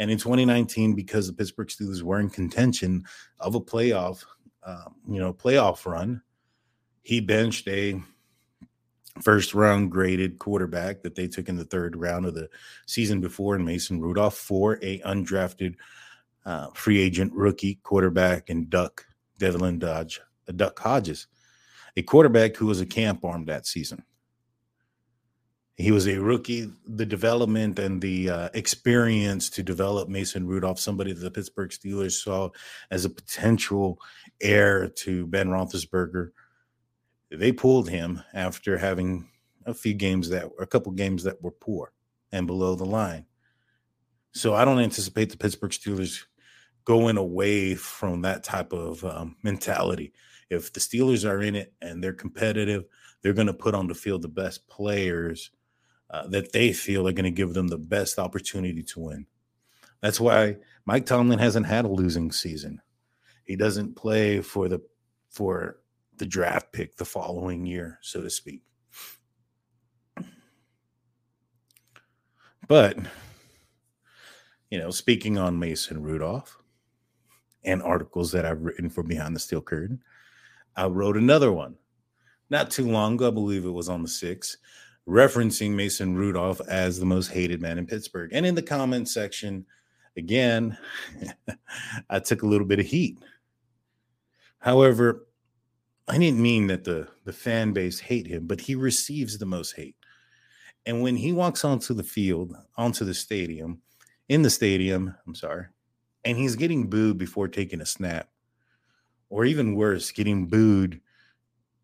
And 0.00 0.10
in 0.10 0.16
2019, 0.16 0.94
because 0.94 1.26
the 1.26 1.34
Pittsburgh 1.34 1.68
Steelers 1.68 2.02
were 2.02 2.20
in 2.20 2.30
contention 2.30 3.04
of 3.38 3.54
a 3.54 3.60
playoff, 3.60 4.24
um, 4.62 4.94
you 5.06 5.20
know, 5.20 5.34
playoff 5.34 5.84
run, 5.84 6.22
he 7.02 7.20
benched 7.20 7.68
a 7.68 8.00
first 9.20 9.52
round 9.52 9.90
graded 9.90 10.38
quarterback 10.38 11.02
that 11.02 11.16
they 11.16 11.28
took 11.28 11.50
in 11.50 11.56
the 11.58 11.66
third 11.66 11.96
round 11.96 12.24
of 12.24 12.32
the 12.34 12.48
season 12.86 13.20
before 13.20 13.54
in 13.54 13.62
Mason 13.62 14.00
Rudolph 14.00 14.38
for 14.38 14.78
a 14.80 15.00
undrafted 15.00 15.74
uh, 16.46 16.68
free 16.68 16.98
agent 16.98 17.34
rookie 17.34 17.74
quarterback 17.82 18.48
and 18.48 18.70
Duck 18.70 19.04
Devlin 19.36 19.78
Dodge, 19.78 20.18
a 20.48 20.54
Duck 20.54 20.78
Hodges, 20.78 21.26
a 21.94 22.00
quarterback 22.00 22.56
who 22.56 22.64
was 22.64 22.80
a 22.80 22.86
camp 22.86 23.22
arm 23.22 23.44
that 23.44 23.66
season. 23.66 24.02
He 25.80 25.92
was 25.92 26.06
a 26.06 26.18
rookie. 26.18 26.70
The 26.86 27.06
development 27.06 27.78
and 27.78 28.02
the 28.02 28.28
uh, 28.28 28.48
experience 28.52 29.48
to 29.50 29.62
develop 29.62 30.10
Mason 30.10 30.46
Rudolph, 30.46 30.78
somebody 30.78 31.14
that 31.14 31.20
the 31.20 31.30
Pittsburgh 31.30 31.70
Steelers 31.70 32.22
saw 32.22 32.50
as 32.90 33.06
a 33.06 33.10
potential 33.10 33.98
heir 34.42 34.88
to 34.88 35.26
Ben 35.28 35.48
Roethlisberger, 35.48 36.32
they 37.30 37.50
pulled 37.50 37.88
him 37.88 38.22
after 38.34 38.76
having 38.76 39.30
a 39.64 39.72
few 39.72 39.94
games 39.94 40.28
that 40.28 40.50
a 40.60 40.66
couple 40.66 40.92
games 40.92 41.22
that 41.24 41.40
were 41.42 41.50
poor 41.50 41.92
and 42.30 42.46
below 42.46 42.74
the 42.74 42.84
line. 42.84 43.24
So 44.32 44.54
I 44.54 44.66
don't 44.66 44.80
anticipate 44.80 45.30
the 45.30 45.38
Pittsburgh 45.38 45.70
Steelers 45.70 46.24
going 46.84 47.16
away 47.16 47.74
from 47.74 48.20
that 48.22 48.44
type 48.44 48.74
of 48.74 49.02
um, 49.04 49.36
mentality. 49.42 50.12
If 50.50 50.74
the 50.74 50.80
Steelers 50.80 51.28
are 51.28 51.40
in 51.40 51.54
it 51.54 51.72
and 51.80 52.04
they're 52.04 52.12
competitive, 52.12 52.84
they're 53.22 53.32
going 53.32 53.46
to 53.46 53.54
put 53.54 53.74
on 53.74 53.86
the 53.86 53.94
field 53.94 54.20
the 54.20 54.28
best 54.28 54.68
players 54.68 55.50
uh, 56.10 56.26
that 56.28 56.52
they 56.52 56.72
feel 56.72 57.06
are 57.06 57.12
going 57.12 57.24
to 57.24 57.30
give 57.30 57.54
them 57.54 57.68
the 57.68 57.78
best 57.78 58.18
opportunity 58.18 58.82
to 58.82 59.00
win. 59.00 59.26
That's 60.00 60.20
why 60.20 60.56
Mike 60.84 61.06
Tomlin 61.06 61.38
hasn't 61.38 61.66
had 61.66 61.84
a 61.84 61.88
losing 61.88 62.32
season. 62.32 62.80
He 63.44 63.56
doesn't 63.56 63.96
play 63.96 64.40
for 64.40 64.68
the 64.68 64.80
for 65.30 65.78
the 66.16 66.26
draft 66.26 66.72
pick 66.72 66.96
the 66.96 67.04
following 67.04 67.64
year, 67.64 67.98
so 68.02 68.20
to 68.20 68.30
speak. 68.30 68.62
But 72.66 72.96
you 74.70 74.78
know, 74.78 74.90
speaking 74.90 75.38
on 75.38 75.58
Mason 75.58 76.02
Rudolph 76.02 76.58
and 77.64 77.82
articles 77.82 78.32
that 78.32 78.46
I've 78.46 78.62
written 78.62 78.88
for 78.88 79.02
Behind 79.02 79.34
the 79.34 79.40
Steel 79.40 79.60
Curtain, 79.60 80.02
I 80.76 80.86
wrote 80.86 81.16
another 81.16 81.52
one 81.52 81.76
not 82.48 82.70
too 82.70 82.88
long 82.88 83.14
ago. 83.14 83.28
I 83.28 83.32
believe 83.32 83.64
it 83.64 83.70
was 83.70 83.88
on 83.88 84.02
the 84.02 84.08
6th 84.08 84.56
referencing 85.10 85.72
Mason 85.72 86.14
Rudolph 86.14 86.60
as 86.68 86.98
the 86.98 87.06
most 87.06 87.28
hated 87.28 87.60
man 87.60 87.78
in 87.78 87.86
Pittsburgh. 87.86 88.30
And 88.32 88.46
in 88.46 88.54
the 88.54 88.62
comment 88.62 89.08
section, 89.08 89.66
again, 90.16 90.78
I 92.10 92.20
took 92.20 92.42
a 92.42 92.46
little 92.46 92.66
bit 92.66 92.78
of 92.78 92.86
heat. 92.86 93.18
However, 94.60 95.26
I 96.06 96.16
didn't 96.16 96.40
mean 96.40 96.68
that 96.68 96.84
the, 96.84 97.08
the 97.24 97.32
fan 97.32 97.72
base 97.72 97.98
hate 97.98 98.26
him, 98.26 98.46
but 98.46 98.60
he 98.60 98.74
receives 98.76 99.36
the 99.36 99.46
most 99.46 99.74
hate. 99.74 99.96
And 100.86 101.02
when 101.02 101.16
he 101.16 101.32
walks 101.32 101.64
onto 101.64 101.92
the 101.92 102.04
field, 102.04 102.56
onto 102.76 103.04
the 103.04 103.14
stadium, 103.14 103.82
in 104.28 104.42
the 104.42 104.50
stadium, 104.50 105.14
I'm 105.26 105.34
sorry, 105.34 105.66
and 106.24 106.38
he's 106.38 106.56
getting 106.56 106.88
booed 106.88 107.18
before 107.18 107.48
taking 107.48 107.80
a 107.80 107.86
snap, 107.86 108.28
or 109.28 109.44
even 109.44 109.74
worse, 109.74 110.10
getting 110.12 110.46
booed 110.46 111.00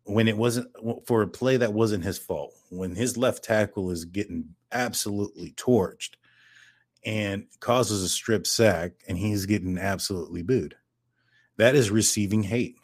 when 0.07 0.29
it 0.29 0.37
wasn't 0.37 0.69
for 1.05 1.21
a 1.21 1.27
play 1.27 1.57
that 1.57 1.73
wasn't 1.73 2.03
his 2.03 2.17
fault, 2.17 2.55
when 2.69 2.95
his 2.95 3.17
left 3.17 3.43
tackle 3.43 3.91
is 3.91 4.05
getting 4.05 4.55
absolutely 4.71 5.51
torched 5.51 6.11
and 7.05 7.45
causes 7.59 8.01
a 8.01 8.09
strip 8.09 8.47
sack 8.47 8.93
and 9.07 9.17
he's 9.17 9.45
getting 9.45 9.77
absolutely 9.77 10.41
booed, 10.41 10.75
that 11.57 11.75
is 11.75 11.91
receiving 11.91 12.43
hate. 12.43 12.77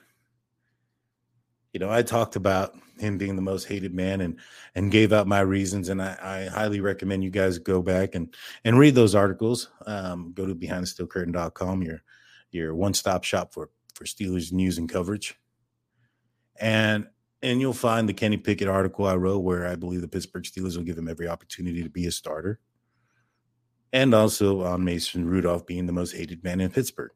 You 1.71 1.79
know, 1.79 1.89
I 1.89 2.01
talked 2.01 2.35
about 2.35 2.75
him 2.99 3.17
being 3.17 3.37
the 3.37 3.41
most 3.41 3.65
hated 3.65 3.93
man 3.93 4.21
and 4.21 4.37
and 4.75 4.91
gave 4.91 5.13
out 5.13 5.25
my 5.25 5.39
reasons 5.39 5.89
and 5.89 6.01
I, 6.01 6.17
I 6.21 6.45
highly 6.53 6.79
recommend 6.79 7.23
you 7.23 7.31
guys 7.31 7.57
go 7.57 7.81
back 7.81 8.15
and 8.15 8.35
and 8.65 8.77
read 8.77 8.95
those 8.95 9.15
articles. 9.15 9.69
Um, 9.85 10.33
go 10.35 10.45
to 10.45 10.53
behindthesteelcurtain.com, 10.53 11.83
your 11.83 12.03
your 12.51 12.75
one-stop 12.75 13.23
shop 13.23 13.53
for 13.53 13.69
for 13.95 14.03
Steelers 14.03 14.51
news 14.51 14.77
and 14.77 14.89
coverage. 14.89 15.39
And 16.59 17.07
and 17.43 17.59
you'll 17.59 17.73
find 17.73 18.07
the 18.07 18.13
Kenny 18.13 18.37
Pickett 18.37 18.69
article 18.69 19.05
I 19.05 19.15
wrote 19.15 19.39
where 19.39 19.67
I 19.67 19.75
believe 19.75 20.01
the 20.01 20.07
Pittsburgh 20.07 20.43
Steelers 20.43 20.77
will 20.77 20.85
give 20.85 20.97
him 20.97 21.09
every 21.09 21.27
opportunity 21.27 21.83
to 21.83 21.89
be 21.89 22.07
a 22.07 22.11
starter. 22.11 22.59
And 23.91 24.15
also 24.15 24.63
on 24.63 24.85
Mason 24.85 25.27
Rudolph 25.27 25.67
being 25.67 25.85
the 25.85 25.93
most 25.93 26.15
hated 26.15 26.43
man 26.43 26.61
in 26.61 26.71
Pittsburgh. 26.71 27.11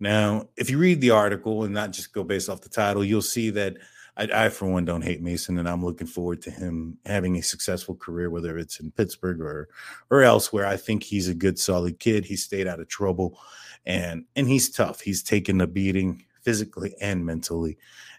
Now, 0.00 0.48
if 0.56 0.70
you 0.70 0.78
read 0.78 1.00
the 1.00 1.10
article 1.10 1.64
and 1.64 1.74
not 1.74 1.90
just 1.90 2.12
go 2.12 2.22
based 2.22 2.48
off 2.48 2.60
the 2.60 2.68
title, 2.68 3.04
you'll 3.04 3.20
see 3.20 3.50
that 3.50 3.76
I, 4.16 4.46
I, 4.46 4.48
for 4.48 4.66
one, 4.66 4.84
don't 4.84 5.02
hate 5.02 5.22
Mason, 5.22 5.58
and 5.58 5.68
I'm 5.68 5.84
looking 5.84 6.06
forward 6.06 6.40
to 6.42 6.50
him 6.50 6.98
having 7.04 7.36
a 7.36 7.42
successful 7.42 7.96
career, 7.96 8.30
whether 8.30 8.58
it's 8.58 8.80
in 8.80 8.90
Pittsburgh 8.92 9.40
or 9.40 9.68
or 10.10 10.22
elsewhere. 10.22 10.66
I 10.66 10.76
think 10.76 11.02
he's 11.02 11.28
a 11.28 11.34
good, 11.34 11.58
solid 11.58 11.98
kid. 11.98 12.24
He 12.24 12.36
stayed 12.36 12.66
out 12.66 12.80
of 12.80 12.88
trouble, 12.88 13.38
and 13.86 14.24
and 14.34 14.48
he's 14.48 14.70
tough. 14.70 15.00
He's 15.00 15.22
taken 15.22 15.60
a 15.60 15.66
beating 15.66 16.24
physically 16.42 16.94
and 17.00 17.26
mentally, 17.26 17.78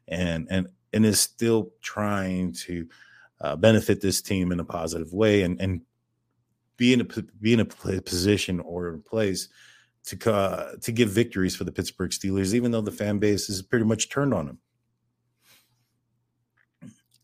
and 0.09 0.47
and 0.49 0.67
and 0.91 1.05
is 1.05 1.19
still 1.19 1.71
trying 1.81 2.51
to 2.51 2.87
uh, 3.41 3.55
benefit 3.55 4.01
this 4.01 4.21
team 4.21 4.51
in 4.51 4.59
a 4.59 4.65
positive 4.65 5.13
way 5.13 5.43
and 5.43 5.59
and 5.61 5.81
be 6.77 6.93
in 6.93 7.01
a 7.01 7.03
be 7.03 7.53
in 7.53 7.59
a 7.59 7.65
position 7.65 8.59
or 8.61 8.87
a 8.87 8.97
place 8.97 9.49
to 10.05 10.33
uh, 10.33 10.75
to 10.81 10.91
give 10.91 11.09
victories 11.09 11.55
for 11.55 11.65
the 11.65 11.71
Pittsburgh 11.71 12.11
Steelers, 12.11 12.53
even 12.53 12.71
though 12.71 12.81
the 12.81 12.91
fan 12.91 13.19
base 13.19 13.49
is 13.49 13.61
pretty 13.61 13.85
much 13.85 14.09
turned 14.09 14.33
on 14.33 14.47
them. 14.47 14.59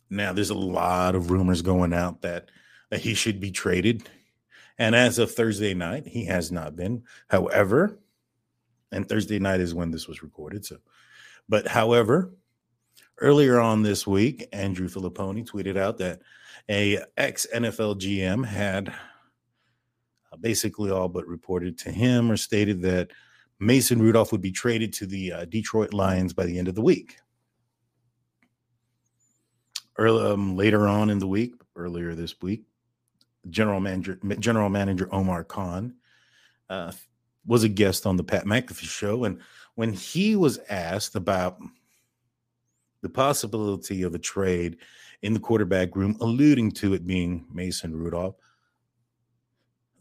Now, 0.09 0.33
there's 0.33 0.51
a 0.51 0.55
lot 0.55 1.15
of 1.15 1.31
rumors 1.31 1.61
going 1.61 1.93
out 1.93 2.21
that 2.21 2.49
that 2.91 3.01
he 3.01 3.13
should 3.13 3.39
be 3.39 3.51
traded, 3.51 4.07
and 4.77 4.93
as 4.93 5.17
of 5.17 5.31
Thursday 5.31 5.73
night, 5.73 6.05
he 6.05 6.25
has 6.25 6.51
not 6.51 6.75
been. 6.75 7.03
However, 7.29 7.97
and 8.91 9.07
Thursday 9.07 9.39
night 9.39 9.61
is 9.61 9.73
when 9.73 9.91
this 9.91 10.07
was 10.07 10.21
recorded. 10.21 10.65
So, 10.65 10.77
but 11.49 11.67
however, 11.67 12.33
Earlier 13.19 13.59
on 13.59 13.81
this 13.81 14.05
week, 14.05 14.47
Andrew 14.51 14.89
Fillipponi 14.89 15.47
tweeted 15.47 15.77
out 15.77 15.97
that 15.99 16.21
a 16.69 16.99
ex 17.15 17.47
NFL 17.53 17.99
GM 17.99 18.45
had 18.45 18.89
uh, 18.89 20.37
basically 20.39 20.91
all 20.91 21.07
but 21.07 21.25
reported 21.27 21.77
to 21.79 21.91
him 21.91 22.29
or 22.29 22.37
stated 22.37 22.81
that 22.81 23.11
Mason 23.59 24.01
Rudolph 24.01 24.31
would 24.31 24.41
be 24.41 24.51
traded 24.51 24.91
to 24.93 25.05
the 25.05 25.31
uh, 25.31 25.45
Detroit 25.45 25.93
Lions 25.93 26.33
by 26.33 26.45
the 26.45 26.59
end 26.59 26.67
of 26.67 26.75
the 26.75 26.81
week. 26.81 27.17
Early, 29.97 30.31
um, 30.31 30.57
later 30.57 30.87
on 30.87 31.09
in 31.09 31.19
the 31.19 31.27
week, 31.27 31.53
earlier 31.77 32.15
this 32.15 32.35
week, 32.41 32.63
general 33.49 33.79
manager 33.79 34.19
general 34.39 34.69
manager 34.69 35.07
Omar 35.11 35.45
Khan 35.45 35.95
uh, 36.69 36.91
was 37.45 37.63
a 37.63 37.69
guest 37.69 38.05
on 38.05 38.17
the 38.17 38.23
Pat 38.23 38.43
McAfee 38.43 38.89
show, 38.89 39.23
and 39.23 39.39
when 39.75 39.93
he 39.93 40.35
was 40.35 40.59
asked 40.69 41.15
about 41.15 41.61
the 43.05 43.09
possibility 43.09 44.01
of 44.01 44.15
a 44.15 44.19
trade 44.19 44.77
in 45.21 45.35
the 45.35 45.39
quarterback 45.39 45.95
room, 45.95 46.17
alluding 46.21 46.71
to 46.71 46.95
it 46.95 47.05
being 47.05 47.45
Mason 47.53 47.95
Rudolph, 47.95 48.35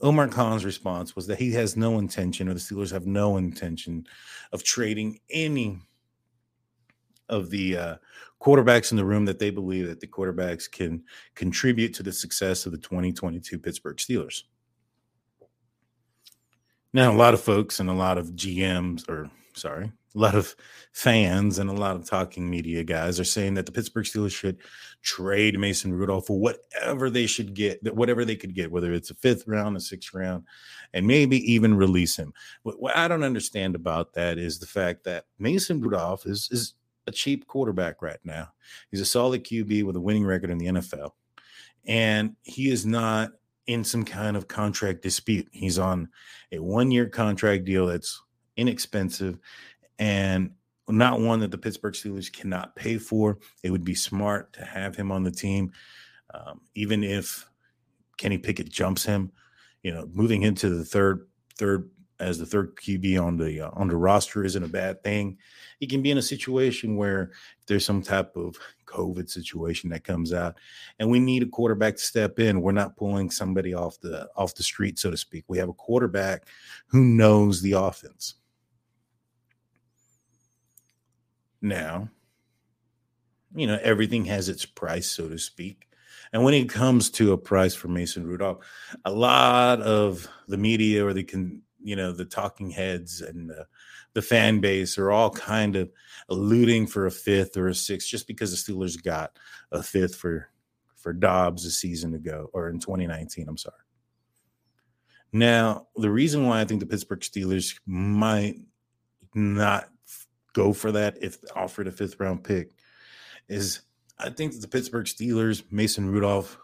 Omar 0.00 0.28
Khan's 0.28 0.64
response 0.64 1.14
was 1.14 1.26
that 1.26 1.38
he 1.38 1.52
has 1.52 1.76
no 1.76 1.98
intention, 1.98 2.48
or 2.48 2.54
the 2.54 2.60
Steelers 2.60 2.90
have 2.92 3.06
no 3.06 3.36
intention, 3.36 4.06
of 4.52 4.64
trading 4.64 5.20
any 5.30 5.78
of 7.28 7.50
the 7.50 7.76
uh, 7.76 7.96
quarterbacks 8.40 8.90
in 8.90 8.96
the 8.96 9.04
room 9.04 9.26
that 9.26 9.38
they 9.38 9.50
believe 9.50 9.86
that 9.86 10.00
the 10.00 10.06
quarterbacks 10.06 10.70
can 10.70 11.04
contribute 11.34 11.92
to 11.92 12.02
the 12.02 12.12
success 12.12 12.64
of 12.64 12.72
the 12.72 12.78
2022 12.78 13.58
Pittsburgh 13.58 13.98
Steelers. 13.98 14.44
Now, 16.94 17.12
a 17.12 17.16
lot 17.16 17.34
of 17.34 17.40
folks 17.42 17.80
and 17.80 17.90
a 17.90 17.94
lot 17.94 18.16
of 18.16 18.30
GMs, 18.30 19.06
or 19.10 19.30
sorry, 19.54 19.92
a 20.14 20.18
lot 20.18 20.34
of 20.34 20.54
fans 20.92 21.58
and 21.58 21.68
a 21.68 21.74
lot 21.74 21.96
of 21.96 22.08
talking 22.08 22.48
media 22.48 22.84
guys 22.84 23.18
are 23.18 23.24
saying 23.24 23.54
that 23.54 23.66
the 23.66 23.72
Pittsburgh 23.72 24.04
Steelers 24.04 24.34
should 24.34 24.58
trade 25.02 25.58
Mason 25.58 25.92
Rudolph 25.92 26.26
for 26.26 26.38
whatever 26.38 27.10
they 27.10 27.26
should 27.26 27.54
get, 27.54 27.94
whatever 27.94 28.24
they 28.24 28.36
could 28.36 28.54
get, 28.54 28.70
whether 28.70 28.92
it's 28.92 29.10
a 29.10 29.14
fifth 29.14 29.44
round, 29.46 29.76
a 29.76 29.80
sixth 29.80 30.14
round, 30.14 30.44
and 30.92 31.06
maybe 31.06 31.38
even 31.52 31.74
release 31.74 32.16
him. 32.16 32.32
What, 32.62 32.80
what 32.80 32.96
I 32.96 33.08
don't 33.08 33.24
understand 33.24 33.74
about 33.74 34.14
that 34.14 34.38
is 34.38 34.58
the 34.58 34.66
fact 34.66 35.04
that 35.04 35.24
Mason 35.38 35.80
Rudolph 35.80 36.26
is 36.26 36.48
is 36.50 36.74
a 37.06 37.12
cheap 37.12 37.46
quarterback 37.46 38.00
right 38.00 38.20
now. 38.24 38.48
He's 38.90 39.00
a 39.00 39.04
solid 39.06 39.44
QB 39.44 39.84
with 39.84 39.96
a 39.96 40.00
winning 40.00 40.24
record 40.24 40.50
in 40.50 40.58
the 40.58 40.66
NFL, 40.66 41.10
and 41.86 42.36
he 42.42 42.70
is 42.70 42.86
not 42.86 43.32
in 43.66 43.82
some 43.82 44.04
kind 44.04 44.36
of 44.36 44.46
contract 44.46 45.02
dispute. 45.02 45.48
He's 45.50 45.78
on 45.78 46.08
a 46.52 46.58
one 46.60 46.90
year 46.90 47.08
contract 47.08 47.64
deal 47.64 47.86
that's 47.86 48.22
inexpensive 48.56 49.38
and 49.98 50.50
not 50.88 51.20
one 51.20 51.40
that 51.40 51.50
the 51.50 51.58
Pittsburgh 51.58 51.94
Steelers 51.94 52.32
cannot 52.32 52.76
pay 52.76 52.98
for. 52.98 53.38
It 53.62 53.70
would 53.70 53.84
be 53.84 53.94
smart 53.94 54.52
to 54.54 54.64
have 54.64 54.96
him 54.96 55.10
on 55.10 55.22
the 55.22 55.30
team, 55.30 55.72
um, 56.32 56.60
even 56.74 57.02
if 57.02 57.48
Kenny 58.18 58.38
Pickett 58.38 58.70
jumps 58.70 59.04
him. 59.04 59.32
You 59.82 59.92
know, 59.92 60.08
moving 60.12 60.42
into 60.42 60.70
the 60.70 60.84
third 60.84 61.26
third 61.58 61.90
as 62.20 62.38
the 62.38 62.46
third 62.46 62.76
QB 62.76 63.22
on 63.22 63.36
the 63.36 63.60
uh, 63.60 63.70
on 63.74 63.88
the 63.88 63.96
roster 63.96 64.44
isn't 64.44 64.62
a 64.62 64.68
bad 64.68 65.02
thing. 65.02 65.36
He 65.80 65.86
can 65.86 66.02
be 66.02 66.10
in 66.10 66.18
a 66.18 66.22
situation 66.22 66.96
where 66.96 67.32
there's 67.66 67.84
some 67.84 68.02
type 68.02 68.36
of 68.36 68.56
COVID 68.86 69.28
situation 69.28 69.90
that 69.90 70.04
comes 70.04 70.32
out, 70.32 70.56
and 70.98 71.10
we 71.10 71.18
need 71.18 71.42
a 71.42 71.46
quarterback 71.46 71.96
to 71.96 72.02
step 72.02 72.38
in. 72.38 72.62
We're 72.62 72.72
not 72.72 72.96
pulling 72.96 73.30
somebody 73.30 73.74
off 73.74 74.00
the 74.00 74.28
off 74.36 74.54
the 74.54 74.62
street, 74.62 74.98
so 74.98 75.10
to 75.10 75.16
speak. 75.16 75.44
We 75.48 75.58
have 75.58 75.68
a 75.68 75.74
quarterback 75.74 76.46
who 76.86 77.04
knows 77.04 77.60
the 77.60 77.72
offense. 77.72 78.36
Now, 81.64 82.10
you 83.54 83.66
know 83.66 83.78
everything 83.82 84.26
has 84.26 84.50
its 84.50 84.66
price, 84.66 85.10
so 85.10 85.30
to 85.30 85.38
speak. 85.38 85.88
And 86.30 86.44
when 86.44 86.52
it 86.52 86.68
comes 86.68 87.08
to 87.12 87.32
a 87.32 87.38
price 87.38 87.74
for 87.74 87.88
Mason 87.88 88.26
Rudolph, 88.26 88.58
a 89.06 89.10
lot 89.10 89.80
of 89.80 90.28
the 90.46 90.58
media 90.58 91.06
or 91.06 91.14
the 91.14 91.24
can 91.24 91.62
you 91.82 91.96
know 91.96 92.12
the 92.12 92.26
talking 92.26 92.68
heads 92.68 93.22
and 93.22 93.48
the, 93.48 93.66
the 94.12 94.20
fan 94.20 94.60
base 94.60 94.98
are 94.98 95.10
all 95.10 95.30
kind 95.30 95.74
of 95.74 95.90
alluding 96.28 96.86
for 96.86 97.06
a 97.06 97.10
fifth 97.10 97.56
or 97.56 97.68
a 97.68 97.74
sixth 97.74 98.08
just 98.08 98.26
because 98.26 98.50
the 98.50 98.72
Steelers 98.72 99.02
got 99.02 99.38
a 99.72 99.82
fifth 99.82 100.16
for 100.16 100.50
for 100.96 101.14
Dobbs 101.14 101.64
a 101.64 101.70
season 101.70 102.12
ago 102.12 102.50
or 102.52 102.68
in 102.68 102.78
2019. 102.78 103.48
I'm 103.48 103.56
sorry. 103.56 103.76
Now, 105.32 105.86
the 105.96 106.10
reason 106.10 106.46
why 106.46 106.60
I 106.60 106.66
think 106.66 106.80
the 106.80 106.86
Pittsburgh 106.86 107.20
Steelers 107.20 107.80
might 107.86 108.56
not 109.34 109.88
go 110.54 110.72
for 110.72 110.90
that 110.92 111.18
if 111.20 111.38
offered 111.54 111.86
a 111.86 111.92
fifth 111.92 112.18
round 112.18 112.42
pick 112.42 112.70
is 113.48 113.80
I 114.18 114.30
think 114.30 114.58
the 114.58 114.68
Pittsburgh 114.68 115.06
Steelers, 115.06 115.64
Mason 115.70 116.08
Rudolph, 116.08 116.56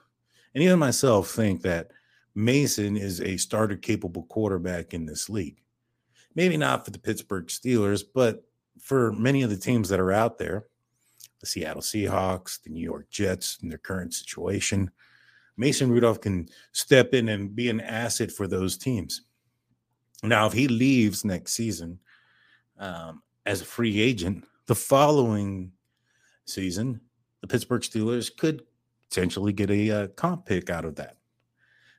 and 0.55 0.65
even 0.65 0.79
myself 0.79 1.29
think 1.31 1.63
that 1.63 1.91
Mason 2.35 2.97
is 2.97 3.21
a 3.21 3.37
starter 3.37 3.77
capable 3.77 4.23
quarterback 4.25 4.95
in 4.95 5.05
this 5.05 5.29
league. 5.29 5.61
Maybe 6.35 6.57
not 6.57 6.85
for 6.85 6.93
the 6.93 6.99
Pittsburgh 6.99 7.49
Steelers, 7.49 8.05
but 8.15 8.45
for 8.81 9.13
many 9.13 9.43
of 9.43 9.51
the 9.51 9.57
teams 9.57 9.89
that 9.89 10.01
are 10.01 10.13
out 10.13 10.39
there, 10.39 10.67
the 11.41 11.47
Seattle 11.47 11.83
Seahawks, 11.83 12.63
the 12.63 12.71
New 12.71 12.83
York 12.83 13.11
Jets 13.11 13.59
in 13.63 13.69
their 13.69 13.79
current 13.79 14.15
situation, 14.15 14.91
Mason 15.57 15.91
Rudolph 15.91 16.21
can 16.21 16.49
step 16.73 17.13
in 17.13 17.29
and 17.29 17.55
be 17.55 17.69
an 17.69 17.81
asset 17.81 18.31
for 18.31 18.47
those 18.47 18.79
teams. 18.79 19.23
Now, 20.23 20.47
if 20.47 20.53
he 20.53 20.69
leaves 20.69 21.25
next 21.25 21.53
season 21.53 21.99
um, 22.79 23.23
as 23.51 23.61
a 23.61 23.65
free 23.65 24.01
agent, 24.01 24.45
the 24.67 24.75
following 24.77 25.73
season, 26.45 27.01
the 27.41 27.49
Pittsburgh 27.49 27.83
Steelers 27.83 28.35
could 28.35 28.63
potentially 29.09 29.53
get 29.53 29.71
a 29.71 29.91
uh, 29.91 30.07
comp 30.09 30.47
pick 30.47 30.71
out 30.71 30.85
of 30.85 30.95
that 30.95 31.17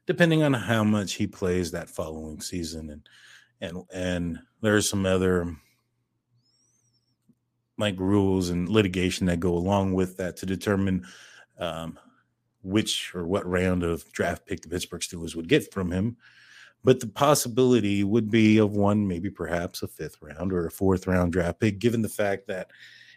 depending 0.07 0.43
on 0.43 0.53
how 0.53 0.83
much 0.83 1.13
he 1.13 1.27
plays 1.27 1.71
that 1.71 1.89
following 1.89 2.39
season 2.39 2.89
and 2.89 3.09
and 3.59 3.83
and 3.93 4.39
there's 4.61 4.89
some 4.89 5.05
other 5.05 5.55
like 7.77 7.99
rules 7.99 8.49
and 8.49 8.69
litigation 8.69 9.25
that 9.25 9.39
go 9.39 9.53
along 9.53 9.93
with 9.93 10.17
that 10.17 10.37
to 10.37 10.45
determine 10.45 11.05
um, 11.59 11.99
which 12.63 13.13
or 13.13 13.25
what 13.25 13.45
round 13.45 13.83
of 13.83 14.09
draft 14.13 14.45
pick 14.45 14.61
the 14.61 14.69
Pittsburgh 14.69 15.01
Steelers 15.01 15.35
would 15.35 15.49
get 15.49 15.71
from 15.73 15.91
him. 15.91 16.15
But 16.83 16.99
the 16.99 17.07
possibility 17.07 18.03
would 18.03 18.31
be 18.31 18.57
of 18.57 18.75
one, 18.75 19.07
maybe 19.07 19.29
perhaps 19.29 19.83
a 19.83 19.87
fifth 19.87 20.17
round 20.21 20.51
or 20.51 20.65
a 20.65 20.71
fourth 20.71 21.07
round 21.07 21.33
draft 21.33 21.59
pick, 21.59 21.79
given 21.79 22.01
the 22.01 22.09
fact 22.09 22.47
that, 22.47 22.71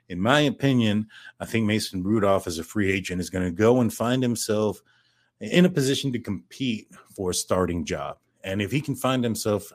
in 0.08 0.20
my 0.20 0.40
opinion, 0.40 1.08
I 1.40 1.46
think 1.46 1.64
Mason 1.64 2.02
Rudolph 2.02 2.46
as 2.46 2.58
a 2.58 2.64
free 2.64 2.92
agent 2.92 3.20
is 3.20 3.30
going 3.30 3.44
to 3.44 3.50
go 3.50 3.80
and 3.80 3.92
find 3.92 4.22
himself 4.22 4.82
in 5.40 5.64
a 5.64 5.70
position 5.70 6.12
to 6.12 6.18
compete 6.18 6.88
for 7.14 7.30
a 7.30 7.34
starting 7.34 7.84
job. 7.84 8.18
And 8.42 8.60
if 8.60 8.70
he 8.70 8.80
can 8.80 8.94
find 8.94 9.24
himself 9.24 9.72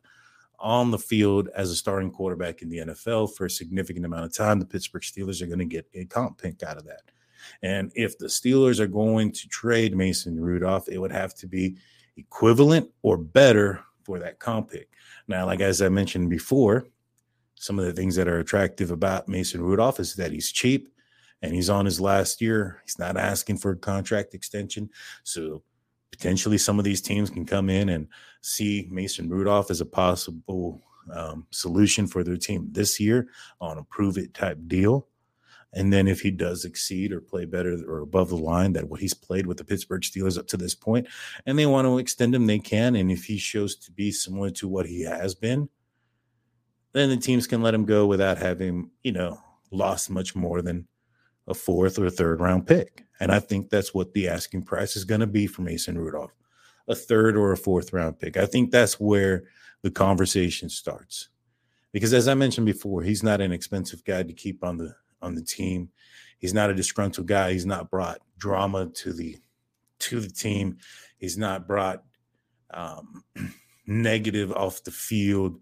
on 0.60 0.91
the 0.91 0.99
field 0.99 1.49
as 1.56 1.71
a 1.71 1.75
starting 1.75 2.12
quarterback 2.12 2.62
in 2.62 2.69
the 2.69 2.80
NFL 2.80 3.36
for 3.36 3.45
a 3.45 3.49
significant 3.49 4.06
amount 4.06 4.25
of 4.25 4.34
time, 4.34 4.60
the 4.60 4.65
Pittsburgh 4.65 5.02
Steelers 5.02 5.41
are 5.41 5.47
going 5.47 5.60
to 5.60 5.65
get 5.65 5.88
a 5.93 6.06
comp 6.06 6.39
pick 6.39 6.62
out 6.63 6.78
of 6.78 6.86
that. 6.86 7.02
And 7.63 7.91
if 7.95 8.17
the 8.17 8.28
Steelers 8.28 8.80
are 8.80 8.88
going 8.88 9.32
to 9.32 9.47
trade 9.47 9.95
Mason 9.95 10.39
Rudolph, 10.39 10.89
it 10.89 10.99
would 10.99 11.12
have 11.12 11.34
to 11.36 11.47
be 11.47 11.78
equivalent 12.19 12.89
or 13.01 13.17
better 13.17 13.84
for 14.03 14.19
that 14.19 14.39
comp 14.39 14.71
pick. 14.71 14.89
Now, 15.27 15.45
like 15.45 15.62
as 15.62 15.82
I 15.82 15.89
mentioned 15.89 16.29
before, 16.29 16.88
some 17.55 17.77
of 17.77 17.86
the 17.86 17.93
things 17.93 18.15
that 18.15 18.27
are 18.27 18.39
attractive 18.39 18.91
about 18.91 19.27
Mason 19.27 19.62
Rudolph 19.62 19.99
is 19.99 20.15
that 20.15 20.32
he's 20.32 20.51
cheap 20.51 20.89
and 21.41 21.53
he's 21.53 21.69
on 21.69 21.86
his 21.86 21.99
last 21.99 22.41
year. 22.41 22.82
He's 22.86 22.99
not 22.99 23.17
asking 23.17 23.58
for 23.58 23.71
a 23.71 23.77
contract 23.77 24.34
extension. 24.34 24.89
So 25.23 25.63
potentially 26.12 26.58
some 26.58 26.79
of 26.79 26.86
these 26.86 27.01
teams 27.01 27.29
can 27.29 27.45
come 27.45 27.69
in 27.69 27.89
and 27.89 28.08
see 28.41 28.88
Mason 28.89 29.29
Rudolph 29.29 29.71
as 29.71 29.82
a 29.82 29.86
possible 29.86 30.82
um, 31.13 31.47
solution 31.51 32.08
for 32.08 32.23
their 32.23 32.38
team 32.38 32.67
this 32.71 32.99
year 32.99 33.29
on 33.60 33.77
a 33.77 33.84
prove 33.84 34.17
it 34.17 34.34
type 34.34 34.58
deal. 34.67 35.08
And 35.73 35.93
then 35.93 36.08
if 36.08 36.21
he 36.21 36.32
does 36.32 36.65
exceed 36.65 37.12
or 37.12 37.21
play 37.21 37.45
better 37.45 37.77
or 37.88 37.99
above 37.99 38.29
the 38.29 38.38
line 38.38 38.73
that 38.73 38.89
what 38.89 38.99
he's 38.99 39.13
played 39.13 39.45
with 39.45 39.58
the 39.58 39.63
Pittsburgh 39.63 40.01
Steelers 40.01 40.38
up 40.38 40.47
to 40.47 40.58
this 40.58 40.73
point, 40.73 41.08
and 41.45 41.60
they 41.60 41.65
want 41.65 41.86
to 41.86 41.99
extend 41.99 42.34
him, 42.34 42.47
they 42.47 42.60
can. 42.60 42.95
And 42.95 43.12
if 43.12 43.25
he 43.25 43.38
shows 43.38 43.75
to 43.77 43.91
be 43.91 44.12
similar 44.12 44.49
to 44.51 44.67
what 44.67 44.88
he 44.88 45.03
has 45.03 45.36
been, 45.36 45.69
then 46.93 47.10
the 47.10 47.17
teams 47.17 47.45
can 47.45 47.62
let 47.62 47.75
him 47.75 47.86
go 47.86 48.08
without 48.08 48.38
having, 48.39 48.89
you 49.03 49.12
know, 49.12 49.39
lost 49.71 50.10
much 50.10 50.36
more 50.36 50.62
than 50.62 50.88
a 51.47 51.53
fourth 51.53 51.99
or 51.99 52.05
a 52.05 52.12
third 52.12 52.39
round 52.39 52.65
pick. 52.65 53.05
And 53.19 53.32
I 53.32 53.39
think 53.39 53.69
that's 53.69 53.93
what 53.93 54.13
the 54.13 54.27
asking 54.27 54.63
price 54.63 54.95
is 54.95 55.05
going 55.05 55.21
to 55.21 55.27
be 55.27 55.45
for 55.45 55.62
Mason 55.62 55.97
Rudolph 55.97 56.34
a 56.88 56.95
third 56.95 57.38
or 57.38 57.51
a 57.51 57.58
fourth 57.58 57.93
round 57.93 58.19
pick. 58.19 58.36
I 58.36 58.47
think 58.47 58.71
that's 58.71 58.99
where 58.99 59.43
the 59.84 59.91
conversation 59.91 60.69
starts. 60.69 61.29
Because 61.93 62.13
as 62.13 62.27
I 62.27 62.34
mentioned 62.34 62.65
before, 62.65 63.03
he's 63.03 63.23
not 63.23 63.41
an 63.41 63.51
expensive 63.51 64.03
guy 64.03 64.23
to 64.23 64.34
keep 64.34 64.63
on 64.63 64.77
the 64.77 64.95
on 65.21 65.36
the 65.36 65.43
team. 65.43 65.89
He's 66.38 66.53
not 66.53 66.69
a 66.69 66.73
disgruntled 66.73 67.27
guy. 67.27 67.51
He's 67.51 67.65
not 67.65 67.89
brought 67.89 68.19
drama 68.38 68.88
to 68.88 69.13
the 69.13 69.38
to 69.99 70.19
the 70.19 70.29
team. 70.29 70.77
He's 71.17 71.38
not 71.38 71.67
brought 71.67 72.03
um, 72.71 73.23
negative 73.88 74.51
off 74.53 74.84
the 74.84 74.91
field 74.91 75.60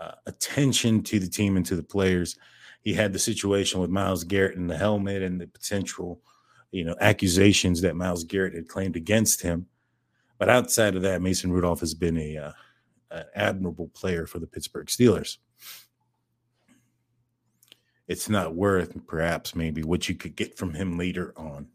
uh, 0.00 0.12
attention 0.26 1.02
to 1.04 1.18
the 1.18 1.28
team 1.28 1.56
and 1.56 1.64
to 1.66 1.76
the 1.76 1.82
players 1.82 2.36
he 2.82 2.92
had 2.92 3.12
the 3.12 3.18
situation 3.18 3.80
with 3.80 3.90
Myles 3.90 4.24
Garrett 4.24 4.58
and 4.58 4.68
the 4.68 4.76
helmet 4.76 5.22
and 5.22 5.40
the 5.40 5.46
potential, 5.46 6.20
you 6.72 6.84
know, 6.84 6.96
accusations 7.00 7.80
that 7.80 7.96
Myles 7.96 8.24
Garrett 8.24 8.54
had 8.54 8.68
claimed 8.68 8.96
against 8.96 9.40
him. 9.40 9.66
But 10.38 10.48
outside 10.48 10.96
of 10.96 11.02
that, 11.02 11.22
Mason 11.22 11.52
Rudolph 11.52 11.80
has 11.80 11.94
been 11.94 12.18
a 12.18 12.36
uh, 12.36 12.52
an 13.12 13.24
admirable 13.34 13.88
player 13.94 14.26
for 14.26 14.38
the 14.40 14.46
Pittsburgh 14.46 14.86
Steelers. 14.86 15.36
It's 18.12 18.28
not 18.28 18.54
worth 18.54 18.94
perhaps 19.06 19.56
maybe 19.56 19.82
what 19.82 20.06
you 20.06 20.14
could 20.14 20.36
get 20.36 20.56
from 20.58 20.74
him 20.74 20.98
later 20.98 21.32
on. 21.34 21.66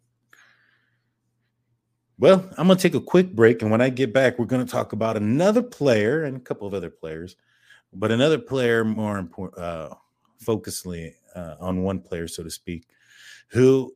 Well, 2.20 2.48
I'm 2.58 2.68
going 2.68 2.78
to 2.78 2.82
take 2.82 2.96
a 2.96 3.04
quick 3.04 3.34
break. 3.34 3.62
And 3.62 3.72
when 3.72 3.82
I 3.82 3.90
get 3.90 4.14
back, 4.14 4.38
we're 4.38 4.46
going 4.46 4.66
to 4.66 4.72
talk 4.72 4.94
about 4.94 5.18
another 5.18 5.64
player 5.64 6.24
and 6.24 6.38
a 6.38 6.40
couple 6.40 6.68
of 6.68 6.76
other 6.76 6.92
players, 6.92 7.36
but 7.92 8.12
another 8.12 8.38
player 8.38 8.86
more 8.86 9.18
important, 9.18 9.62
uh, 9.62 9.96
uh, 11.36 11.56
on 11.60 11.84
one 11.84 12.00
player, 12.00 12.28
so 12.28 12.44
to 12.44 12.52
speak, 12.52 12.86
who 13.50 13.96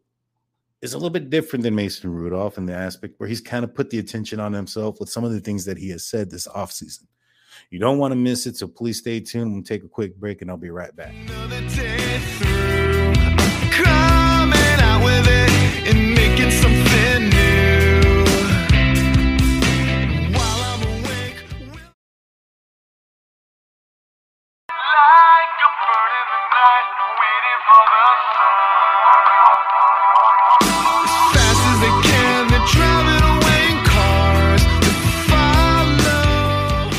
is 0.81 0.93
a 0.93 0.97
little 0.97 1.11
bit 1.11 1.29
different 1.29 1.61
than 1.61 1.75
Mason 1.75 2.11
Rudolph 2.11 2.57
in 2.57 2.65
the 2.65 2.73
aspect 2.73 3.15
where 3.19 3.29
he's 3.29 3.41
kind 3.41 3.63
of 3.63 3.75
put 3.75 3.91
the 3.91 3.99
attention 3.99 4.39
on 4.39 4.51
himself 4.51 4.99
with 4.99 5.09
some 5.09 5.23
of 5.23 5.31
the 5.31 5.39
things 5.39 5.65
that 5.65 5.77
he 5.77 5.89
has 5.89 6.05
said 6.05 6.31
this 6.31 6.47
offseason. 6.47 7.05
You 7.69 7.79
don't 7.79 7.99
want 7.99 8.11
to 8.11 8.15
miss 8.15 8.47
it, 8.47 8.57
so 8.57 8.67
please 8.67 8.97
stay 8.97 9.19
tuned. 9.19 9.53
We'll 9.53 9.63
take 9.63 9.83
a 9.83 9.87
quick 9.87 10.17
break 10.17 10.41
and 10.41 10.49
I'll 10.49 10.57
be 10.57 10.71
right 10.71 10.95
back. 10.95 11.13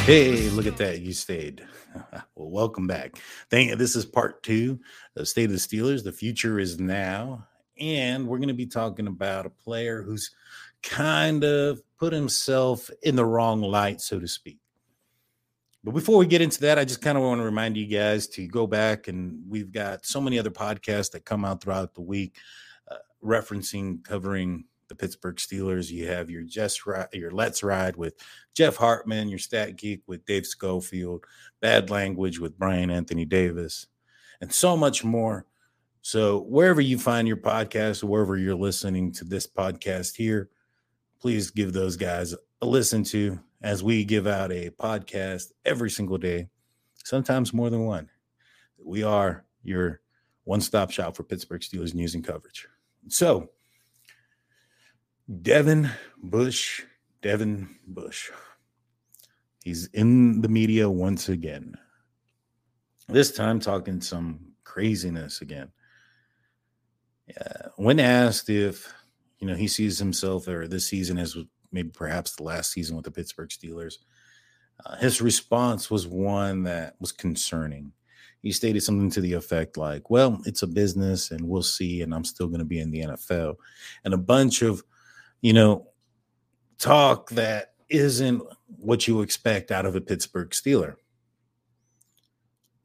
Hey, 0.05 0.51
look 0.51 0.67
at 0.67 0.77
that. 0.79 1.01
You 1.01 1.13
stayed. 1.13 1.65
well, 2.35 2.51
welcome 2.51 2.89
back. 2.89 3.19
Thank 3.51 3.71
you. 3.71 3.77
This 3.77 3.95
is 3.95 4.05
part 4.05 4.43
two 4.43 4.81
of 5.17 5.29
State 5.29 5.45
of 5.45 5.53
the 5.53 5.57
Steelers. 5.57 6.03
The 6.03 6.11
future 6.11 6.59
is 6.59 6.81
now. 6.81 7.47
And 7.79 8.27
we're 8.27 8.39
going 8.39 8.49
to 8.49 8.55
be 8.55 8.67
talking 8.67 9.07
about 9.07 9.47
a 9.47 9.51
player 9.51 10.03
who's 10.03 10.33
kind 10.83 11.45
of 11.45 11.81
put 11.99 12.13
himself 12.13 12.91
in 13.03 13.15
the 13.15 13.25
wrong 13.25 13.63
light, 13.63 14.01
so 14.01 14.19
to 14.19 14.27
speak. 14.27 14.59
But 15.85 15.95
before 15.95 16.17
we 16.17 16.27
get 16.27 16.41
into 16.41 16.61
that, 16.61 16.79
I 16.79 16.85
just 16.85 17.03
kind 17.03 17.19
of 17.19 17.25
want 17.25 17.41
to 17.41 17.45
remind 17.45 17.77
you 17.77 17.87
guys 17.87 18.29
to 18.29 18.47
go 18.47 18.67
back 18.67 19.09
and 19.09 19.43
we've 19.49 19.73
got 19.73 20.07
so 20.07 20.21
many 20.21 20.39
other 20.39 20.51
podcasts 20.51 21.11
that 21.13 21.25
come 21.25 21.45
out 21.45 21.61
throughout 21.61 21.95
the 21.95 22.03
week 22.03 22.37
uh, 22.91 22.97
referencing, 23.25 24.05
covering 24.05 24.65
the 24.89 24.95
Pittsburgh 24.95 25.37
Steelers. 25.37 25.91
You 25.91 26.07
have 26.07 26.31
your 26.31 26.43
just 26.43 26.87
ride, 26.87 27.09
your 27.13 27.33
Let's 27.33 27.63
Ride 27.63 27.97
with 27.97 28.15
Jeff 28.55 28.77
Hartman, 28.77 29.29
your 29.29 29.39
Stat 29.39 29.77
Geek 29.77 30.03
with 30.07 30.25
Dave 30.25 30.47
Schofield, 30.47 31.25
Bad 31.61 31.91
Language 31.91 32.39
with 32.39 32.59
Brian 32.59 32.91
Anthony 32.91 33.25
Davis, 33.25 33.87
and 34.41 34.53
so 34.53 34.77
much 34.77 35.03
more. 35.03 35.47
So 36.03 36.41
wherever 36.43 36.81
you 36.81 36.99
find 36.99 37.27
your 37.27 37.37
podcast, 37.39 38.05
wherever 38.05 38.37
you're 38.37 38.55
listening 38.55 39.13
to 39.13 39.25
this 39.25 39.47
podcast 39.47 40.17
here, 40.17 40.51
please 41.21 41.51
give 41.51 41.73
those 41.73 41.97
guys 41.97 42.35
a 42.61 42.67
listen 42.67 43.03
to 43.05 43.41
as 43.63 43.83
we 43.83 44.05
give 44.05 44.27
out 44.27 44.53
a 44.53 44.71
podcast 44.71 45.53
every 45.65 45.91
single 45.91 46.19
day, 46.19 46.49
sometimes 47.05 47.55
more 47.55 47.71
than 47.71 47.87
one. 47.87 48.11
We 48.85 49.03
are 49.03 49.45
your 49.63 50.01
one-stop 50.45 50.91
shop 50.91 51.17
for 51.17 51.23
Pittsburgh 51.23 51.61
Steelers 51.61 51.95
news 51.95 52.15
and 52.15 52.25
coverage. 52.25 52.67
So 53.09 53.51
Devin 55.43 55.91
Bush, 56.23 56.83
Devin 57.23 57.77
Bush. 57.87 58.31
He's 59.63 59.87
in 59.87 60.41
the 60.41 60.49
media 60.49 60.91
once 60.91 61.29
again. 61.29 61.77
This 63.09 63.31
time 63.33 63.61
talking 63.61 64.01
some 64.01 64.41
craziness 64.65 65.41
again. 65.41 65.71
Uh, 67.41 67.69
when 67.77 68.01
asked 68.01 68.51
if 68.51 68.93
you 69.39 69.47
know 69.47 69.55
he 69.55 69.69
sees 69.69 69.99
himself 69.99 70.49
or 70.49 70.67
this 70.67 70.89
season 70.89 71.19
as 71.19 71.37
maybe 71.73 71.91
perhaps 71.91 72.37
the 72.37 72.43
last 72.43 72.73
season 72.73 72.97
with 72.97 73.05
the 73.05 73.11
Pittsburgh 73.11 73.49
Steelers, 73.49 73.95
uh, 74.85 74.97
his 74.97 75.21
response 75.21 75.91
was 75.91 76.07
one 76.07 76.63
that 76.65 76.95
was 77.01 77.13
concerning. 77.13 77.93
He 78.43 78.53
stated 78.53 78.83
something 78.83 79.11
to 79.11 79.21
the 79.21 79.35
effect 79.35 79.77
like, 79.77 80.11
"Well, 80.11 80.43
it's 80.47 80.63
a 80.63 80.67
business, 80.67 81.31
and 81.31 81.49
we'll 81.49 81.63
see, 81.63 82.03
and 82.03 82.13
I'm 82.13 82.25
still 82.25 82.49
going 82.49 82.59
to 82.59 82.65
be 82.65 82.81
in 82.81 82.91
the 82.91 83.03
NFL," 83.03 83.57
and 84.05 84.15
a 84.15 84.19
bunch 84.19 84.63
of 84.63 84.83
you 85.43 85.53
know, 85.53 85.89
talk 86.79 87.29
that 87.31 87.75
isn't 87.91 88.43
what 88.79 89.07
you 89.07 89.21
expect 89.21 89.71
out 89.71 89.85
of 89.85 89.95
a 89.95 90.01
Pittsburgh 90.01 90.51
Steeler. 90.51 90.95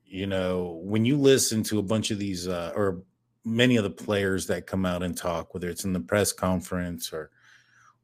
You 0.04 0.28
know, 0.28 0.82
when 0.84 1.06
you 1.06 1.18
listen 1.18 1.64
to 1.64 1.80
a 1.80 1.84
bunch 1.84 2.12
of 2.12 2.20
these 2.20 2.48
uh, 2.48 2.74
or 2.76 3.04
many 3.46 3.78
of 3.78 3.84
the 3.84 3.90
players 3.90 4.48
that 4.48 4.68
come 4.68 4.86
out 4.86 5.04
and 5.04 5.16
talk, 5.16 5.54
whether 5.54 5.70
it's 5.70 5.86
in 5.86 5.94
the 5.94 6.00
press 6.00 6.34
conference 6.34 7.14
or 7.14 7.30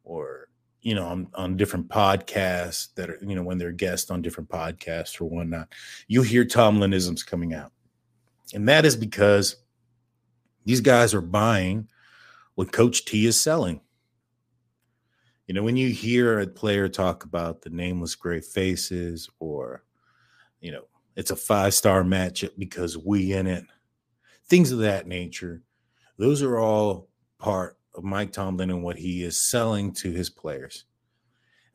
or 0.04 0.50
you 0.84 0.94
know 0.94 1.06
on, 1.06 1.28
on 1.34 1.58
different 1.58 1.88
podcasts 1.88 2.94
that 2.96 3.10
are 3.10 3.18
you 3.22 3.36
know 3.36 3.44
when 3.44 3.58
they're 3.58 3.72
guests 3.72 4.12
on 4.12 4.22
different 4.22 4.50
podcasts 4.50 5.20
or 5.20 5.26
whatnot, 5.26 5.70
you 6.08 6.22
hear 6.22 6.46
Tomlinisms 6.46 7.26
coming 7.26 7.54
out, 7.54 7.72
and 8.54 8.70
that 8.70 8.86
is 8.86 8.96
because 8.96 9.56
these 10.66 10.82
guys 10.82 11.14
are 11.14 11.22
buying 11.22 11.88
what 12.56 12.72
Coach 12.72 13.06
T 13.06 13.26
is 13.26 13.40
selling. 13.40 13.82
You 15.48 15.54
know, 15.54 15.64
when 15.64 15.76
you 15.76 15.90
hear 15.90 16.40
a 16.40 16.48
player 16.48 16.88
talk 16.88 17.26
about 17.26 17.62
the 17.62 17.70
nameless 17.70 18.16
gray 18.16 18.40
faces 18.40 19.30
or, 19.40 19.84
you 20.62 20.72
know, 20.72 20.86
it's 21.16 21.32
a 21.32 21.36
five 21.36 21.74
star 21.74 22.04
matchup 22.04 22.52
because 22.58 22.98
we 22.98 23.34
in 23.34 23.48
it, 23.48 23.66
things 24.46 24.72
of 24.72 24.80
that 24.80 25.06
nature, 25.06 25.62
those 26.18 26.42
are 26.42 26.58
all 26.58 27.10
part 27.40 27.78
of 27.96 28.04
Mike 28.04 28.32
Tomlin 28.32 28.70
and 28.70 28.84
what 28.84 28.98
he 28.98 29.24
is 29.24 29.40
selling 29.40 29.92
to 29.94 30.12
his 30.12 30.30
players. 30.30 30.86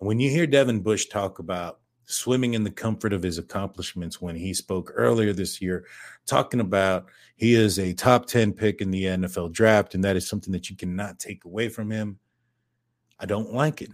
And 0.01 0.09
when 0.09 0.21
you 0.21 0.31
hear 0.31 0.47
Devin 0.47 0.81
Bush 0.81 1.07
talk 1.07 1.39
about 1.39 1.81
swimming 2.05 2.55
in 2.55 2.65
the 2.65 2.71
comfort 2.71 3.13
of 3.13 3.23
his 3.23 3.37
accomplishments 3.37 4.21
when 4.21 4.35
he 4.35 4.55
spoke 4.55 4.93
earlier 4.95 5.33
this 5.33 5.61
year, 5.61 5.85
talking 6.27 6.61
about 6.61 7.07
he 7.37 7.55
is 7.55 7.79
a 7.79 7.93
top 7.93 8.27
10 8.27 8.53
pick 8.53 8.81
in 8.81 8.91
the 8.91 9.05
NFL 9.05 9.53
draft, 9.53 9.95
and 9.95 10.03
that 10.05 10.17
is 10.17 10.29
something 10.29 10.53
that 10.53 10.71
you 10.71 10.77
cannot 10.77 11.19
take 11.19 11.45
away 11.45 11.69
from 11.69 11.91
him. 11.91 12.19
I 13.19 13.27
don't 13.27 13.53
like 13.53 13.83
it. 13.83 13.91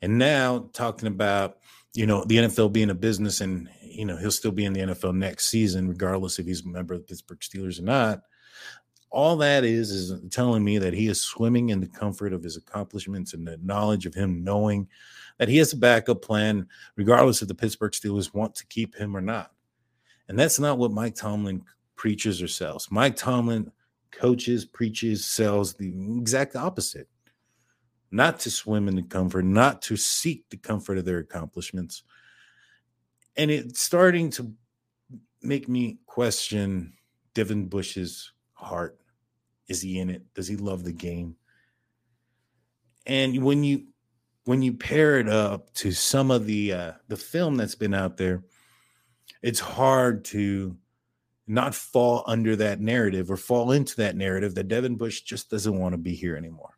And 0.00 0.18
now 0.18 0.70
talking 0.72 1.08
about, 1.08 1.58
you 1.94 2.06
know, 2.06 2.24
the 2.24 2.36
NFL 2.36 2.72
being 2.72 2.90
a 2.90 2.94
business 2.94 3.40
and, 3.40 3.68
you 3.82 4.04
know, 4.04 4.16
he'll 4.16 4.30
still 4.30 4.52
be 4.52 4.64
in 4.64 4.72
the 4.72 4.80
NFL 4.80 5.14
next 5.14 5.46
season, 5.46 5.88
regardless 5.88 6.38
if 6.38 6.46
he's 6.46 6.64
a 6.64 6.68
member 6.68 6.94
of 6.94 7.00
the 7.00 7.06
Pittsburgh 7.06 7.40
Steelers 7.40 7.78
or 7.78 7.84
not. 7.84 8.22
All 9.14 9.36
that 9.36 9.64
is 9.64 9.90
is 9.90 10.20
telling 10.30 10.64
me 10.64 10.78
that 10.78 10.92
he 10.92 11.06
is 11.06 11.20
swimming 11.20 11.68
in 11.68 11.80
the 11.80 11.86
comfort 11.86 12.32
of 12.32 12.42
his 12.42 12.56
accomplishments 12.56 13.32
and 13.32 13.46
the 13.46 13.58
knowledge 13.62 14.06
of 14.06 14.14
him 14.14 14.42
knowing 14.42 14.88
that 15.38 15.48
he 15.48 15.56
has 15.58 15.72
a 15.72 15.76
backup 15.76 16.20
plan, 16.20 16.66
regardless 16.96 17.40
if 17.40 17.48
the 17.48 17.54
Pittsburgh 17.54 17.92
Steelers 17.92 18.34
want 18.34 18.56
to 18.56 18.66
keep 18.66 18.94
him 18.96 19.16
or 19.16 19.20
not. 19.20 19.52
And 20.28 20.36
that's 20.38 20.58
not 20.58 20.78
what 20.78 20.90
Mike 20.90 21.14
Tomlin 21.14 21.62
preaches 21.94 22.42
or 22.42 22.48
sells. 22.48 22.88
Mike 22.90 23.14
Tomlin 23.14 23.70
coaches, 24.10 24.64
preaches, 24.64 25.24
sells 25.24 25.74
the 25.74 25.88
exact 26.18 26.56
opposite 26.56 27.08
not 28.10 28.38
to 28.38 28.50
swim 28.50 28.86
in 28.86 28.94
the 28.94 29.02
comfort, 29.02 29.44
not 29.44 29.82
to 29.82 29.96
seek 29.96 30.48
the 30.48 30.56
comfort 30.56 30.98
of 30.98 31.04
their 31.04 31.18
accomplishments. 31.18 32.04
And 33.36 33.50
it's 33.50 33.80
starting 33.80 34.30
to 34.30 34.52
make 35.42 35.68
me 35.68 35.98
question 36.06 36.94
Devin 37.34 37.66
Bush's 37.66 38.32
heart. 38.52 39.00
Is 39.68 39.80
he 39.80 39.98
in 39.98 40.10
it? 40.10 40.34
Does 40.34 40.48
he 40.48 40.56
love 40.56 40.84
the 40.84 40.92
game? 40.92 41.36
And 43.06 43.42
when 43.42 43.64
you 43.64 43.86
when 44.44 44.62
you 44.62 44.74
pair 44.74 45.18
it 45.18 45.28
up 45.28 45.72
to 45.74 45.92
some 45.92 46.30
of 46.30 46.46
the 46.46 46.72
uh, 46.72 46.92
the 47.08 47.16
film 47.16 47.56
that's 47.56 47.74
been 47.74 47.94
out 47.94 48.16
there, 48.16 48.44
it's 49.42 49.60
hard 49.60 50.24
to 50.26 50.76
not 51.46 51.74
fall 51.74 52.24
under 52.26 52.56
that 52.56 52.80
narrative 52.80 53.30
or 53.30 53.36
fall 53.36 53.72
into 53.72 53.96
that 53.96 54.16
narrative 54.16 54.54
that 54.54 54.68
Devin 54.68 54.96
Bush 54.96 55.22
just 55.22 55.50
doesn't 55.50 55.78
want 55.78 55.92
to 55.92 55.98
be 55.98 56.14
here 56.14 56.36
anymore. 56.36 56.74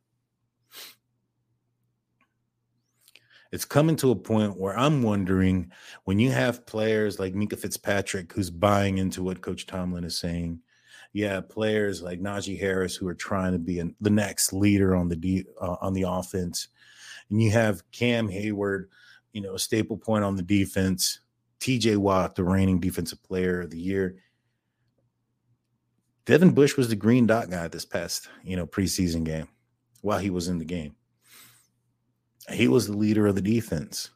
it's 3.53 3.65
coming 3.65 3.97
to 3.97 4.11
a 4.11 4.17
point 4.17 4.59
where 4.59 4.79
I'm 4.79 5.03
wondering 5.03 5.73
when 6.05 6.19
you 6.19 6.31
have 6.31 6.67
players 6.67 7.19
like 7.19 7.35
Minkah 7.35 7.59
Fitzpatrick 7.59 8.33
who's 8.33 8.51
buying 8.51 8.99
into 8.99 9.23
what 9.23 9.41
Coach 9.41 9.67
Tomlin 9.67 10.05
is 10.05 10.19
saying. 10.19 10.61
Yeah, 11.17 11.41
players 11.41 12.03
like 12.03 12.21
Najee 12.21 12.61
Harris 12.61 12.95
who 12.95 13.09
are 13.09 13.15
trying 13.15 13.53
to 13.53 13.59
be 13.59 13.79
an, 13.79 13.95
the 14.03 14.11
next 14.11 14.53
leader 14.53 14.95
on 14.95 15.09
the 15.09 15.47
uh, 15.59 15.77
on 15.81 15.95
the 15.95 16.03
offense, 16.03 16.69
and 17.31 17.43
you 17.43 17.51
have 17.53 17.91
Cam 17.91 18.29
Hayward, 18.29 18.91
you 19.33 19.41
know, 19.41 19.55
a 19.55 19.59
staple 19.59 19.97
point 19.97 20.25
on 20.25 20.37
the 20.37 20.43
defense. 20.43 21.21
T.J. 21.59 21.97
Watt, 21.97 22.35
the 22.35 22.45
reigning 22.45 22.81
defensive 22.81 23.23
player 23.23 23.63
of 23.63 23.71
the 23.71 23.81
year. 23.81 24.17
Devin 26.27 26.51
Bush 26.51 26.77
was 26.77 26.91
the 26.91 26.97
green 26.97 27.27
dot 27.27 27.49
guy 27.49 27.67
this 27.69 27.87
past, 27.87 28.29
you 28.45 28.55
know, 28.55 28.67
preseason 28.67 29.25
game 29.25 29.49
while 30.03 30.19
he 30.19 30.29
was 30.29 30.49
in 30.49 30.59
the 30.59 30.67
game. 30.67 30.97
He 32.51 32.69
was 32.69 32.89
the 32.89 32.97
leader 32.97 33.27
of 33.27 33.37
the 33.37 33.41
defense. 33.41 34.11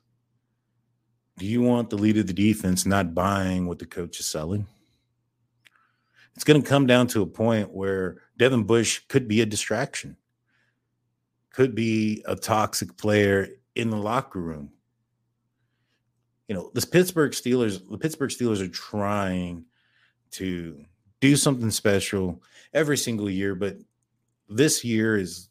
Do 1.39 1.47
you 1.47 1.63
want 1.63 1.89
the 1.89 1.97
leader 1.97 2.21
of 2.21 2.27
the 2.27 2.35
defense 2.35 2.85
not 2.85 3.15
buying 3.15 3.67
what 3.67 3.79
the 3.79 3.87
coach 3.87 4.21
is 4.21 4.27
selling? 4.27 4.67
It's 6.35 6.45
going 6.45 6.62
to 6.62 6.69
come 6.69 6.87
down 6.87 7.07
to 7.09 7.23
a 7.23 7.27
point 7.27 7.73
where 7.73 8.19
Devin 8.37 8.64
Bush 8.64 9.01
could 9.09 9.29
be 9.29 9.40
a 9.40 9.47
distraction, 9.47 10.16
could 11.53 11.75
be 11.75 12.23
a 12.27 12.37
toxic 12.37 12.97
player 12.97 13.49
in 13.75 13.90
the 13.90 13.97
locker 13.97 14.40
room. 14.40 14.71
You 16.49 16.55
know, 16.55 16.71
the 16.75 16.87
Pittsburgh 16.87 17.33
Steelers, 17.33 17.81
the 17.88 17.99
Pittsburgh 17.99 18.31
Steelers 18.31 18.61
are 18.61 18.69
trying 18.69 19.64
to 20.33 20.85
do 21.21 21.37
something 21.37 21.71
special 21.71 22.43
every 22.73 22.97
single 22.97 23.31
year, 23.31 23.55
but 23.55 23.77
this 24.49 24.85
year 24.85 25.16
is 25.16 25.49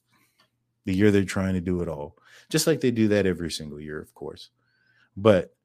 the 0.86 0.94
year 0.94 1.12
they're 1.12 1.24
trying 1.24 1.54
to 1.54 1.62
do 1.62 1.82
it 1.82 1.88
all, 1.88 2.18
just 2.50 2.68
like 2.68 2.82
they 2.82 2.92
do 2.92 3.08
that 3.10 3.26
every 3.26 3.52
single 3.52 3.80
year, 3.80 4.02
of 4.02 4.14
course. 4.14 4.50
But 5.16 5.56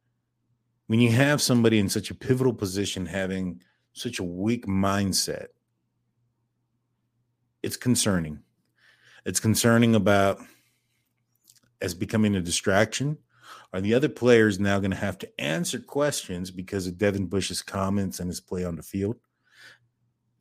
when 0.86 1.00
you 1.00 1.10
have 1.12 1.40
somebody 1.40 1.78
in 1.78 1.88
such 1.88 2.10
a 2.10 2.14
pivotal 2.14 2.52
position 2.52 3.06
having 3.06 3.62
such 3.94 4.18
a 4.18 4.24
weak 4.24 4.66
mindset, 4.66 5.46
it's 7.62 7.76
concerning. 7.76 8.40
It's 9.24 9.40
concerning 9.40 9.94
about 9.94 10.38
as 11.80 11.94
becoming 11.94 12.36
a 12.36 12.40
distraction. 12.40 13.16
Are 13.72 13.80
the 13.80 13.94
other 13.94 14.08
players 14.08 14.60
now 14.60 14.78
going 14.78 14.90
to 14.90 14.96
have 14.96 15.18
to 15.18 15.40
answer 15.40 15.80
questions 15.80 16.50
because 16.50 16.86
of 16.86 16.98
Devin 16.98 17.26
Bush's 17.26 17.62
comments 17.62 18.20
and 18.20 18.28
his 18.28 18.40
play 18.40 18.64
on 18.64 18.76
the 18.76 18.82
field? 18.82 19.16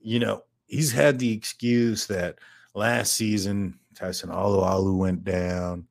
You 0.01 0.19
know, 0.19 0.43
he's 0.67 0.91
had 0.91 1.17
the 1.17 1.31
excuse 1.31 2.05
that 2.07 2.39
last 2.75 3.13
season 3.13 3.79
Tyson 3.95 4.29
Alualu 4.29 4.97
went 4.97 5.23
down. 5.23 5.87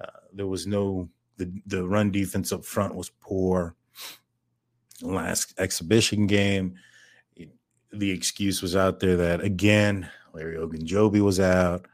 Uh, 0.00 0.06
there 0.32 0.46
was 0.46 0.66
no 0.66 1.08
the 1.36 1.50
the 1.66 1.86
run 1.86 2.10
defense 2.10 2.52
up 2.52 2.64
front 2.64 2.94
was 2.94 3.10
poor. 3.20 3.74
Last 5.02 5.54
exhibition 5.58 6.26
game, 6.26 6.76
the 7.98 8.10
excuse 8.10 8.62
was 8.62 8.76
out 8.76 9.00
there 9.00 9.16
that 9.16 9.42
again 9.42 10.08
Larry 10.32 10.56
Ogunjobi 10.56 11.20
was 11.20 11.40
out, 11.40 11.86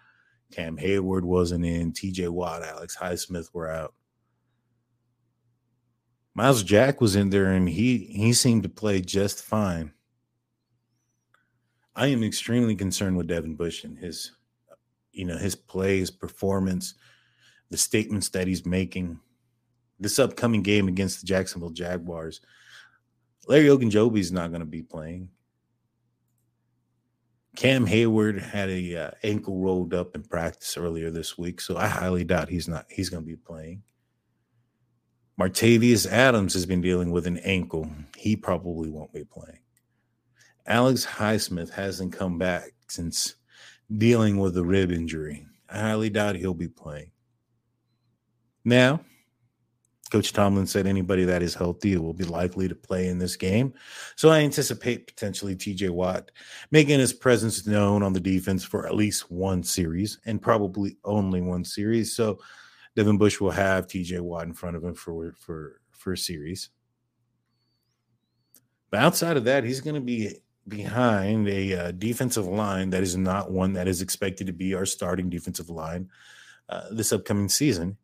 Cam 0.53 0.77
Hayward 0.77 1.25
wasn't 1.25 1.65
in, 1.65 1.93
T.J. 1.93 2.29
Watt, 2.29 2.63
Alex 2.63 2.97
Highsmith 2.97 3.49
were 3.53 3.71
out. 3.71 3.95
Myles 6.35 6.63
Jack 6.63 7.01
was 7.01 7.15
in 7.15 7.31
there 7.31 7.53
and 7.53 7.69
he 7.69 7.99
he 7.99 8.33
seemed 8.33 8.63
to 8.63 8.69
play 8.69 9.01
just 9.01 9.43
fine. 9.45 9.93
I 11.95 12.07
am 12.07 12.23
extremely 12.23 12.75
concerned 12.75 13.17
with 13.17 13.27
Devin 13.27 13.55
Bush 13.55 13.85
and 13.85 13.99
his, 13.99 14.33
you 15.13 15.27
know, 15.27 15.37
his 15.37 15.55
plays, 15.55 16.11
performance, 16.11 16.95
the 17.71 17.77
statements 17.77 18.31
that 18.31 18.47
he's 18.47 18.65
making. 18.65 19.21
This 20.01 20.19
upcoming 20.19 20.63
game 20.63 20.89
against 20.89 21.21
the 21.21 21.27
Jacksonville 21.27 21.71
Jaguars, 21.71 22.41
Larry 23.47 23.67
Ogunjobi 23.67 24.19
is 24.19 24.33
not 24.33 24.51
going 24.51 24.61
to 24.61 24.67
be 24.67 24.83
playing. 24.83 25.29
Cam 27.57 27.85
Hayward 27.87 28.39
had 28.39 28.71
a 28.71 28.97
uh, 28.97 29.11
ankle 29.23 29.59
rolled 29.59 29.93
up 29.93 30.15
in 30.15 30.23
practice 30.23 30.77
earlier 30.77 31.11
this 31.11 31.37
week, 31.37 31.61
so 31.61 31.77
I 31.77 31.87
highly 31.87 32.25
doubt 32.25 32.49
he's 32.49 32.69
not 32.69 32.87
he's 32.89 33.11
going 33.11 33.23
to 33.23 33.27
be 33.27 33.37
playing. 33.37 33.83
Martavius 35.39 36.11
Adams 36.11 36.55
has 36.55 36.67
been 36.67 36.81
dealing 36.81 37.11
with 37.11 37.27
an 37.27 37.39
ankle; 37.39 37.91
he 38.17 38.37
probably 38.37 38.89
won't 38.89 39.13
be 39.13 39.25
playing. 39.25 39.59
Alex 40.67 41.05
Highsmith 41.05 41.71
hasn't 41.71 42.13
come 42.13 42.39
back 42.39 42.73
since 42.89 43.35
dealing 43.99 44.39
with 44.39 44.57
a 44.57 44.65
rib 44.65 44.91
injury. 44.91 45.47
I 45.69 45.81
highly 45.81 46.09
doubt 46.09 46.37
he'll 46.37 46.55
be 46.55 46.69
playing. 46.69 47.11
Now, 48.65 49.01
Coach 50.13 50.35
Tomlin 50.35 50.67
said 50.67 50.87
anybody 50.87 51.25
that 51.25 51.43
is 51.43 51.55
healthy 51.55 51.97
will 51.97 52.13
be 52.13 52.25
likely 52.25 52.69
to 52.69 52.75
play 52.75 53.09
in 53.09 53.17
this 53.17 53.35
game. 53.35 53.73
So 54.15 54.29
I 54.29 54.41
anticipate 54.41 55.07
potentially 55.07 55.57
TJ 55.57 55.89
Watt 55.89 56.31
making 56.71 57.01
his 57.01 57.15
presence 57.15 57.67
known 57.67 58.03
on 58.03 58.13
the 58.13 58.21
defense 58.21 58.63
for 58.63 58.87
at 58.87 58.95
least 58.95 59.31
one 59.31 59.63
series 59.63 60.21
and 60.27 60.43
probably 60.43 60.99
only 61.03 61.41
one 61.41 61.65
series. 61.65 62.15
So 62.15 62.41
Devin 62.95 63.17
Bush 63.17 63.41
will 63.41 63.53
have 63.53 63.87
TJ 63.87 64.21
Watt 64.21 64.45
in 64.45 64.53
front 64.53 64.77
of 64.77 64.85
him 64.85 64.95
for 64.95 65.33
for 65.39 65.81
for 65.93 66.13
a 66.13 66.19
series. 66.19 66.69
But 68.91 69.01
outside 69.01 69.39
of 69.39 69.45
that, 69.45 69.65
he's 69.65 69.81
going 69.81 69.95
to 69.95 70.03
be 70.03 70.37
behind 70.69 71.49
a 71.49 71.87
uh, 71.87 71.91
defensive 71.93 72.47
line 72.47 72.91
that 72.91 73.03
is 73.03 73.17
not 73.17 73.51
one 73.51 73.73
that 73.73 73.89
is 73.89 74.03
expected 74.03 74.49
to 74.49 74.53
be 74.53 74.75
our 74.75 74.85
starting 74.85 75.31
defensive 75.31 75.71
line 75.71 76.11
uh, 76.69 76.89
this 76.91 77.15
upcoming 77.15 77.49
season. 77.49 77.97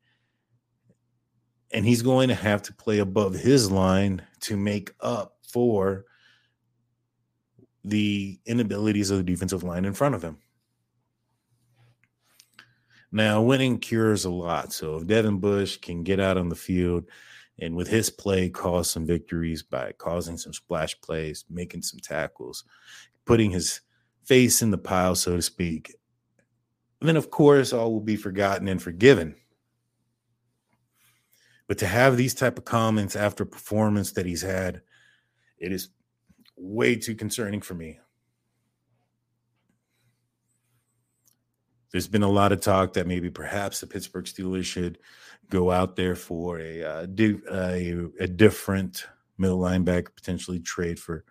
And 1.70 1.84
he's 1.84 2.02
going 2.02 2.28
to 2.28 2.34
have 2.34 2.62
to 2.62 2.72
play 2.72 2.98
above 2.98 3.34
his 3.34 3.70
line 3.70 4.22
to 4.40 4.56
make 4.56 4.94
up 5.00 5.36
for 5.42 6.06
the 7.84 8.38
inabilities 8.46 9.10
of 9.10 9.18
the 9.18 9.24
defensive 9.24 9.62
line 9.62 9.84
in 9.84 9.94
front 9.94 10.14
of 10.14 10.22
him. 10.22 10.38
Now, 13.10 13.40
winning 13.40 13.78
cures 13.78 14.24
a 14.24 14.30
lot. 14.30 14.72
So 14.72 14.96
if 14.96 15.06
Devin 15.06 15.38
Bush 15.38 15.78
can 15.78 16.02
get 16.02 16.20
out 16.20 16.36
on 16.36 16.50
the 16.50 16.54
field 16.54 17.04
and 17.58 17.74
with 17.74 17.88
his 17.88 18.10
play 18.10 18.50
cause 18.50 18.90
some 18.90 19.06
victories 19.06 19.62
by 19.62 19.92
causing 19.92 20.36
some 20.36 20.52
splash 20.52 20.98
plays, 21.00 21.44
making 21.48 21.82
some 21.82 22.00
tackles, 22.00 22.64
putting 23.24 23.50
his 23.50 23.80
face 24.24 24.60
in 24.60 24.70
the 24.70 24.78
pile, 24.78 25.14
so 25.14 25.36
to 25.36 25.42
speak. 25.42 25.94
Then, 27.00 27.16
of 27.16 27.30
course, 27.30 27.72
all 27.72 27.92
will 27.92 28.00
be 28.00 28.16
forgotten 28.16 28.68
and 28.68 28.82
forgiven. 28.82 29.36
But 31.68 31.78
to 31.78 31.86
have 31.86 32.16
these 32.16 32.34
type 32.34 32.58
of 32.58 32.64
comments 32.64 33.14
after 33.14 33.44
performance 33.44 34.12
that 34.12 34.26
he's 34.26 34.42
had, 34.42 34.80
it 35.58 35.70
is 35.70 35.90
way 36.56 36.96
too 36.96 37.14
concerning 37.14 37.60
for 37.60 37.74
me. 37.74 38.00
There's 41.92 42.08
been 42.08 42.22
a 42.22 42.30
lot 42.30 42.52
of 42.52 42.60
talk 42.60 42.94
that 42.94 43.06
maybe 43.06 43.30
perhaps 43.30 43.80
the 43.80 43.86
Pittsburgh 43.86 44.24
Steelers 44.24 44.64
should 44.64 44.98
go 45.50 45.70
out 45.70 45.96
there 45.96 46.14
for 46.14 46.58
a 46.58 46.82
uh, 46.82 47.06
a, 47.50 48.06
a, 48.20 48.26
different 48.26 49.06
middle 49.38 49.58
linebacker, 49.58 50.14
potentially 50.14 50.60
trade 50.60 51.00
for 51.00 51.24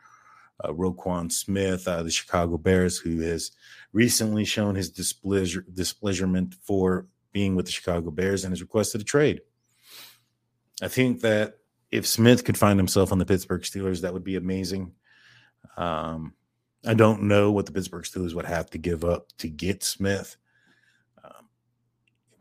uh, 0.63 0.69
Roquan 0.69 1.31
Smith, 1.31 1.87
uh, 1.87 2.01
the 2.01 2.09
Chicago 2.09 2.57
Bears, 2.57 2.97
who 2.97 3.19
has 3.19 3.51
recently 3.93 4.45
shown 4.45 4.73
his 4.73 4.89
displeasure 4.89 5.63
displeasurement 5.71 6.55
for 6.63 7.07
being 7.31 7.55
with 7.55 7.67
the 7.67 7.71
Chicago 7.71 8.09
Bears 8.09 8.43
and 8.43 8.51
has 8.51 8.61
requested 8.61 9.01
a 9.01 9.03
trade. 9.03 9.41
I 10.81 10.87
think 10.87 11.21
that 11.21 11.57
if 11.91 12.05
Smith 12.05 12.43
could 12.43 12.57
find 12.57 12.79
himself 12.79 13.11
on 13.11 13.17
the 13.17 13.25
Pittsburgh 13.25 13.61
Steelers, 13.61 14.01
that 14.01 14.13
would 14.13 14.23
be 14.23 14.35
amazing. 14.35 14.93
Um, 15.77 16.33
I 16.85 16.93
don't 16.93 17.23
know 17.23 17.51
what 17.51 17.65
the 17.65 17.71
Pittsburgh 17.71 18.03
Steelers 18.03 18.33
would 18.33 18.45
have 18.45 18.69
to 18.71 18.77
give 18.77 19.03
up 19.03 19.27
to 19.39 19.49
get 19.49 19.83
Smith. 19.83 20.37
Um, 21.23 21.49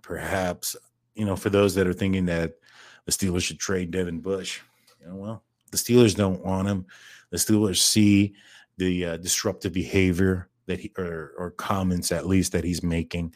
perhaps 0.03 0.77
you 1.16 1.25
know, 1.25 1.35
for 1.35 1.51
those 1.51 1.75
that 1.75 1.87
are 1.87 1.92
thinking 1.92 2.27
that 2.27 2.59
the 3.07 3.12
Steelers 3.12 3.42
should 3.42 3.59
trade 3.59 3.90
Devin 3.90 4.20
Bush, 4.20 4.61
you 5.01 5.09
know, 5.09 5.16
well, 5.16 5.42
the 5.72 5.79
Steelers 5.79 6.14
don't 6.14 6.44
want 6.44 6.68
him. 6.68 6.87
The 7.31 7.38
Steelers 7.38 7.79
see 7.79 8.35
the 8.77 9.05
uh, 9.05 9.16
disruptive 9.16 9.72
behavior 9.72 10.49
that 10.66 10.79
he 10.79 10.92
or, 10.99 11.33
or 11.38 11.51
comments 11.53 12.12
at 12.12 12.27
least 12.27 12.53
that 12.53 12.64
he's 12.64 12.83
making 12.83 13.33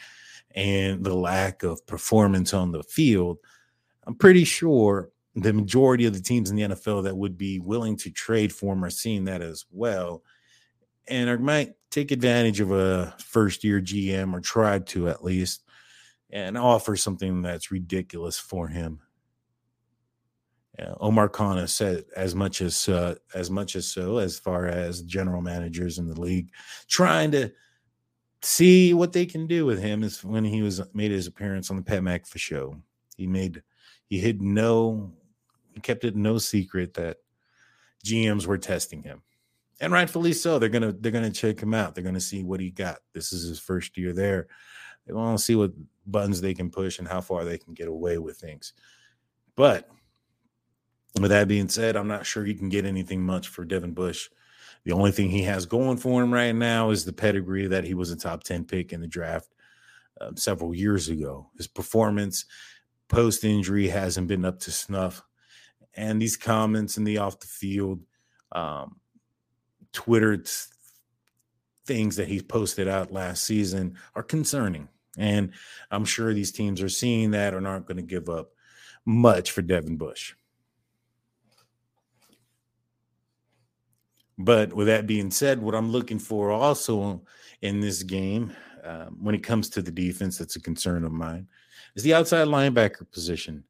and 0.55 1.03
the 1.03 1.15
lack 1.15 1.63
of 1.63 1.87
performance 1.87 2.53
on 2.53 2.71
the 2.71 2.83
field. 2.83 3.39
I'm 4.07 4.15
pretty 4.15 4.45
sure 4.45 5.11
the 5.35 5.53
majority 5.53 6.07
of 6.07 6.15
the 6.15 6.21
teams 6.21 6.51
in 6.51 6.57
the 6.57 6.63
NFL 6.63 7.05
that 7.05 7.17
would 7.17 7.39
be 7.39 7.61
willing 7.61 7.97
to 7.99 8.11
trade 8.11 8.53
for 8.53 8.73
him 8.73 8.85
are 8.85 8.91
seeing 8.91 9.25
that 9.27 9.43
as 9.43 9.65
well 9.71 10.23
and 11.11 11.41
might 11.41 11.75
take 11.91 12.13
advantage 12.13 12.61
of 12.61 12.71
a 12.71 13.15
first 13.19 13.65
year 13.65 13.81
GM 13.81 14.33
or 14.33 14.41
try 14.41 14.79
to 14.79 15.09
at 15.09 15.25
least 15.25 15.65
and 16.31 16.57
offer 16.57 16.97
something 16.97 17.43
that's 17.43 17.73
ridiculous 17.73 18.39
for 18.39 18.69
him. 18.69 19.01
Yeah, 20.79 20.95
Omar 21.01 21.29
Khan 21.29 21.59
has 21.59 21.73
said 21.73 22.05
as 22.17 22.35
much 22.35 22.63
as 22.63 22.89
uh, 22.89 23.17
as 23.35 23.51
much 23.51 23.77
as 23.77 23.87
so 23.87 24.19
as 24.19 24.39
far 24.39 24.67
as 24.67 25.03
general 25.03 25.43
managers 25.43 25.99
in 25.99 26.07
the 26.07 26.19
league 26.19 26.51
trying 26.89 27.33
to 27.33 27.51
see 28.41 28.95
what 28.95 29.13
they 29.13 29.27
can 29.27 29.47
do 29.47 29.67
with 29.67 29.83
him 29.83 30.03
is 30.03 30.25
when 30.25 30.45
he 30.45 30.63
was 30.63 30.81
made 30.95 31.11
his 31.11 31.27
appearance 31.27 31.71
on 31.71 31.77
the 31.77 31.83
Pat 31.83 32.03
McAfee 32.03 32.39
show. 32.39 32.77
He 33.17 33.27
made 33.27 33.63
he 34.11 34.19
hid 34.19 34.43
no 34.43 35.13
he 35.73 35.81
kept 35.81 36.05
it 36.05 36.17
no 36.17 36.37
secret 36.37 36.95
that 36.95 37.19
GMs 38.05 38.47
were 38.47 38.59
testing 38.59 39.03
him. 39.03 39.23
And 39.81 39.93
rightfully 39.93 40.35
so. 40.35 40.59
They're 40.59 40.69
gonna 40.69 40.93
they're 40.93 41.13
gonna 41.13 41.31
check 41.31 41.61
him 41.61 41.73
out. 41.73 41.95
They're 41.95 42.05
gonna 42.05 42.21
see 42.21 42.43
what 42.43 42.61
he 42.61 42.71
got. 42.71 42.99
This 43.15 43.33
is 43.33 43.49
his 43.49 43.59
first 43.59 43.97
year 43.97 44.13
there. 44.13 44.49
They 45.07 45.15
want 45.15 45.39
to 45.39 45.45
see 45.45 45.55
what 45.55 45.73
buttons 46.07 46.41
they 46.41 46.53
can 46.53 46.71
push 46.71 46.99
and 46.99 47.09
how 47.09 47.23
far 47.23 47.45
they 47.45 47.57
can 47.57 47.73
get 47.73 47.89
away 47.89 48.19
with 48.19 48.37
things. 48.37 48.75
But 49.57 49.89
with 51.19 51.31
that 51.31 51.49
being 51.49 51.69
said, 51.69 51.97
I'm 51.97 52.09
not 52.09 52.27
sure 52.27 52.45
he 52.45 52.55
can 52.55 52.69
get 52.69 52.85
anything 52.85 53.23
much 53.23 53.49
for 53.49 53.65
Devin 53.65 53.93
Bush. 53.93 54.29
The 54.85 54.93
only 54.93 55.13
thing 55.13 55.31
he 55.31 55.43
has 55.45 55.67
going 55.67 55.97
for 55.97 56.23
him 56.23 56.33
right 56.33 56.55
now 56.55 56.91
is 56.91 57.05
the 57.05 57.13
pedigree 57.13 57.67
that 57.67 57.85
he 57.85 57.95
was 57.95 58.11
a 58.11 58.17
top 58.17 58.45
10 58.45 58.65
pick 58.65 58.93
in 58.93 59.01
the 59.01 59.07
draft 59.07 59.49
um, 60.21 60.37
several 60.37 60.75
years 60.75 61.09
ago. 61.09 61.51
His 61.57 61.67
performance 61.67 62.45
post 63.11 63.45
injury 63.45 63.89
hasn't 63.89 64.29
been 64.29 64.47
up 64.47 64.61
to 64.61 64.71
snuff. 64.71 65.23
And 65.95 66.23
these 66.23 66.37
comments 66.37 66.97
in 66.97 67.05
the 67.05 67.19
off 67.19 67.41
the 67.41 67.47
field, 67.47 68.01
um, 68.53 68.97
Twitter 69.93 70.43
things 71.85 72.17
that 72.17 72.29
he 72.29 72.41
posted 72.41 72.87
out 72.89 73.13
last 73.13 73.43
season 73.43 73.97
are 74.15 74.23
concerning. 74.23 74.89
And 75.19 75.51
I'm 75.91 76.05
sure 76.05 76.33
these 76.33 76.53
teams 76.53 76.81
are 76.81 76.89
seeing 76.89 77.33
that 77.33 77.53
and 77.53 77.67
aren't 77.67 77.87
going 77.87 77.97
to 77.97 78.03
give 78.03 78.29
up 78.29 78.51
much 79.05 79.51
for 79.51 79.61
Devin 79.61 79.97
Bush. 79.97 80.35
But 84.39 84.73
with 84.73 84.87
that 84.87 85.07
being 85.07 85.31
said, 85.31 85.61
what 85.61 85.75
I'm 85.75 85.91
looking 85.91 86.19
for 86.19 86.51
also 86.51 87.23
in 87.61 87.81
this 87.81 88.03
game, 88.03 88.53
um, 88.85 89.19
when 89.21 89.35
it 89.35 89.43
comes 89.43 89.69
to 89.71 89.83
the 89.83 89.91
defense, 89.91 90.39
that's 90.39 90.57
a 90.57 90.61
concern 90.61 91.05
of 91.05 91.13
mine, 91.13 91.49
is 91.95 92.03
the 92.03 92.15
outside 92.15 92.49
linebacker 92.49 93.11
position. 93.11 93.65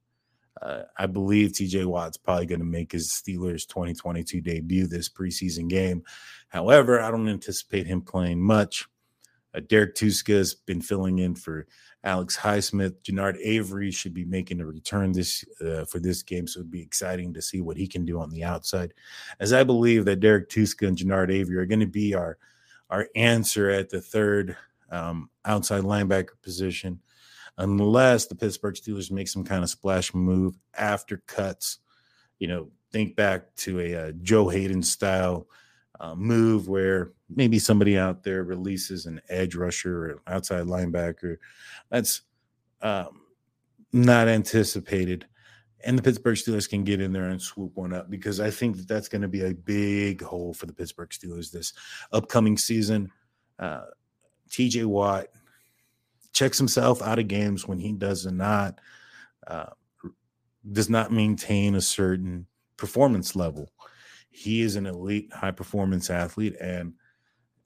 Uh, 0.61 0.83
I 0.98 1.06
believe 1.06 1.52
TJ 1.52 1.87
Watt's 1.87 2.18
probably 2.18 2.46
going 2.46 2.61
to 2.61 2.66
make 2.66 2.92
his 2.92 3.09
Steelers 3.09 3.66
2022 3.66 4.40
debut 4.40 4.87
this 4.87 5.09
preseason 5.09 5.68
game. 5.68 6.02
However, 6.48 7.00
I 7.00 7.11
don't 7.11 7.28
anticipate 7.28 7.87
him 7.87 8.02
playing 8.02 8.42
much. 8.42 8.87
Uh, 9.54 9.61
Derek 9.68 9.94
Tuszka 9.94 10.37
has 10.37 10.54
been 10.54 10.80
filling 10.80 11.18
in 11.20 11.35
for 11.35 11.66
Alex 12.04 12.37
Highsmith. 12.37 12.94
Genard 13.02 13.38
Avery 13.42 13.90
should 13.90 14.14
be 14.14 14.24
making 14.24 14.61
a 14.61 14.66
return 14.66 15.12
this 15.12 15.44
uh, 15.61 15.85
for 15.85 15.98
this 15.98 16.22
game, 16.22 16.46
so 16.46 16.61
it'd 16.61 16.70
be 16.70 16.83
exciting 16.83 17.35
to 17.35 17.42
see 17.42 17.61
what 17.61 17.76
he 17.76 17.87
can 17.87 18.04
do 18.04 18.20
on 18.20 18.30
the 18.30 18.44
outside. 18.44 18.94
As 19.38 19.52
I 19.52 19.64
believe 19.64 20.04
that 20.04 20.20
Derek 20.20 20.48
Tuszka 20.48 20.87
and 20.87 20.96
Genard 20.96 21.33
Avery 21.33 21.56
are 21.56 21.66
going 21.66 21.80
to 21.80 21.87
be 21.87 22.14
our 22.14 22.38
our 22.90 23.09
answer 23.14 23.70
at 23.70 23.88
the 23.88 24.00
third 24.00 24.56
um, 24.90 25.30
outside 25.44 25.83
linebacker 25.83 26.40
position, 26.42 27.00
unless 27.60 28.26
the 28.26 28.34
Pittsburgh 28.34 28.74
Steelers 28.74 29.10
make 29.10 29.28
some 29.28 29.44
kind 29.44 29.62
of 29.62 29.70
splash 29.70 30.14
move 30.14 30.56
after 30.74 31.18
cuts. 31.26 31.78
You 32.38 32.48
know, 32.48 32.68
think 32.90 33.16
back 33.16 33.54
to 33.56 33.80
a 33.80 33.94
uh, 33.94 34.12
Joe 34.22 34.48
Haden 34.48 34.82
style 34.82 35.46
uh, 36.00 36.14
move 36.14 36.68
where 36.68 37.12
maybe 37.28 37.58
somebody 37.58 37.98
out 37.98 38.22
there 38.22 38.42
releases 38.42 39.06
an 39.06 39.20
edge 39.28 39.54
rusher 39.54 40.12
or 40.12 40.22
outside 40.26 40.66
linebacker. 40.66 41.36
That's 41.90 42.22
um, 42.80 43.20
not 43.92 44.26
anticipated. 44.26 45.26
And 45.84 45.96
the 45.96 46.02
Pittsburgh 46.02 46.36
Steelers 46.36 46.68
can 46.68 46.84
get 46.84 47.00
in 47.00 47.12
there 47.12 47.28
and 47.28 47.40
swoop 47.40 47.76
one 47.76 47.92
up 47.92 48.10
because 48.10 48.40
I 48.40 48.50
think 48.50 48.76
that 48.76 48.88
that's 48.88 49.08
going 49.08 49.22
to 49.22 49.28
be 49.28 49.44
a 49.44 49.54
big 49.54 50.22
hole 50.22 50.54
for 50.54 50.66
the 50.66 50.72
Pittsburgh 50.72 51.10
Steelers 51.10 51.50
this 51.50 51.72
upcoming 52.12 52.56
season. 52.56 53.10
Uh, 53.58 53.84
TJ 54.48 54.86
Watt 54.86 55.28
checks 56.40 56.57
himself 56.57 57.03
out 57.03 57.18
of 57.18 57.29
games 57.29 57.68
when 57.68 57.79
he 57.79 57.92
does 57.92 58.24
not 58.24 58.81
uh, 59.46 59.66
does 60.72 60.88
not 60.88 61.12
maintain 61.12 61.74
a 61.74 61.83
certain 61.83 62.46
performance 62.79 63.37
level. 63.37 63.70
He 64.31 64.62
is 64.62 64.76
an 64.76 64.87
elite 64.87 65.31
high 65.35 65.50
performance 65.50 66.09
athlete 66.09 66.57
and 66.59 66.94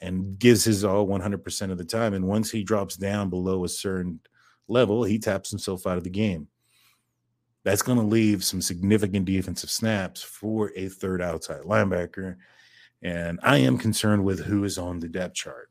and 0.00 0.36
gives 0.40 0.64
his 0.64 0.84
all 0.84 1.06
100% 1.06 1.70
of 1.70 1.78
the 1.78 1.84
time 1.84 2.14
and 2.14 2.26
once 2.26 2.50
he 2.50 2.64
drops 2.64 2.96
down 2.96 3.30
below 3.30 3.64
a 3.64 3.68
certain 3.68 4.18
level, 4.66 5.04
he 5.04 5.20
taps 5.20 5.50
himself 5.50 5.86
out 5.86 5.96
of 5.96 6.02
the 6.02 6.10
game. 6.10 6.48
That's 7.62 7.82
going 7.82 7.98
to 7.98 8.04
leave 8.04 8.42
some 8.42 8.60
significant 8.60 9.24
defensive 9.24 9.70
snaps 9.70 10.20
for 10.20 10.72
a 10.74 10.88
third 10.88 11.22
outside 11.22 11.62
linebacker 11.62 12.38
and 13.02 13.38
I 13.40 13.58
am 13.58 13.78
concerned 13.78 14.24
with 14.24 14.40
who 14.40 14.64
is 14.64 14.78
on 14.78 14.98
the 14.98 15.08
depth 15.08 15.34
chart. 15.34 15.70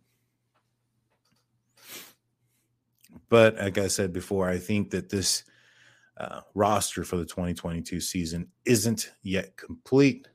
But 3.34 3.58
like 3.58 3.80
I 3.80 3.88
said 3.88 4.14
before, 4.14 4.48
I 4.48 4.60
think 4.60 4.92
that 4.92 5.10
this 5.10 5.44
uh, 6.18 6.42
roster 6.54 7.04
for 7.04 7.18
the 7.18 7.26
2022 7.26 8.00
season 8.00 8.48
isn't 8.64 9.12
yet 9.24 9.58
complete. 9.58 10.28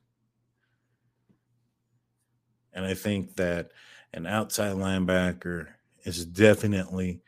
And 2.73 2.85
I 2.85 2.95
think 2.95 3.37
that 3.37 3.71
an 4.13 4.25
outside 4.25 4.75
linebacker 4.75 5.67
is 6.03 6.25
definitely 6.25 7.21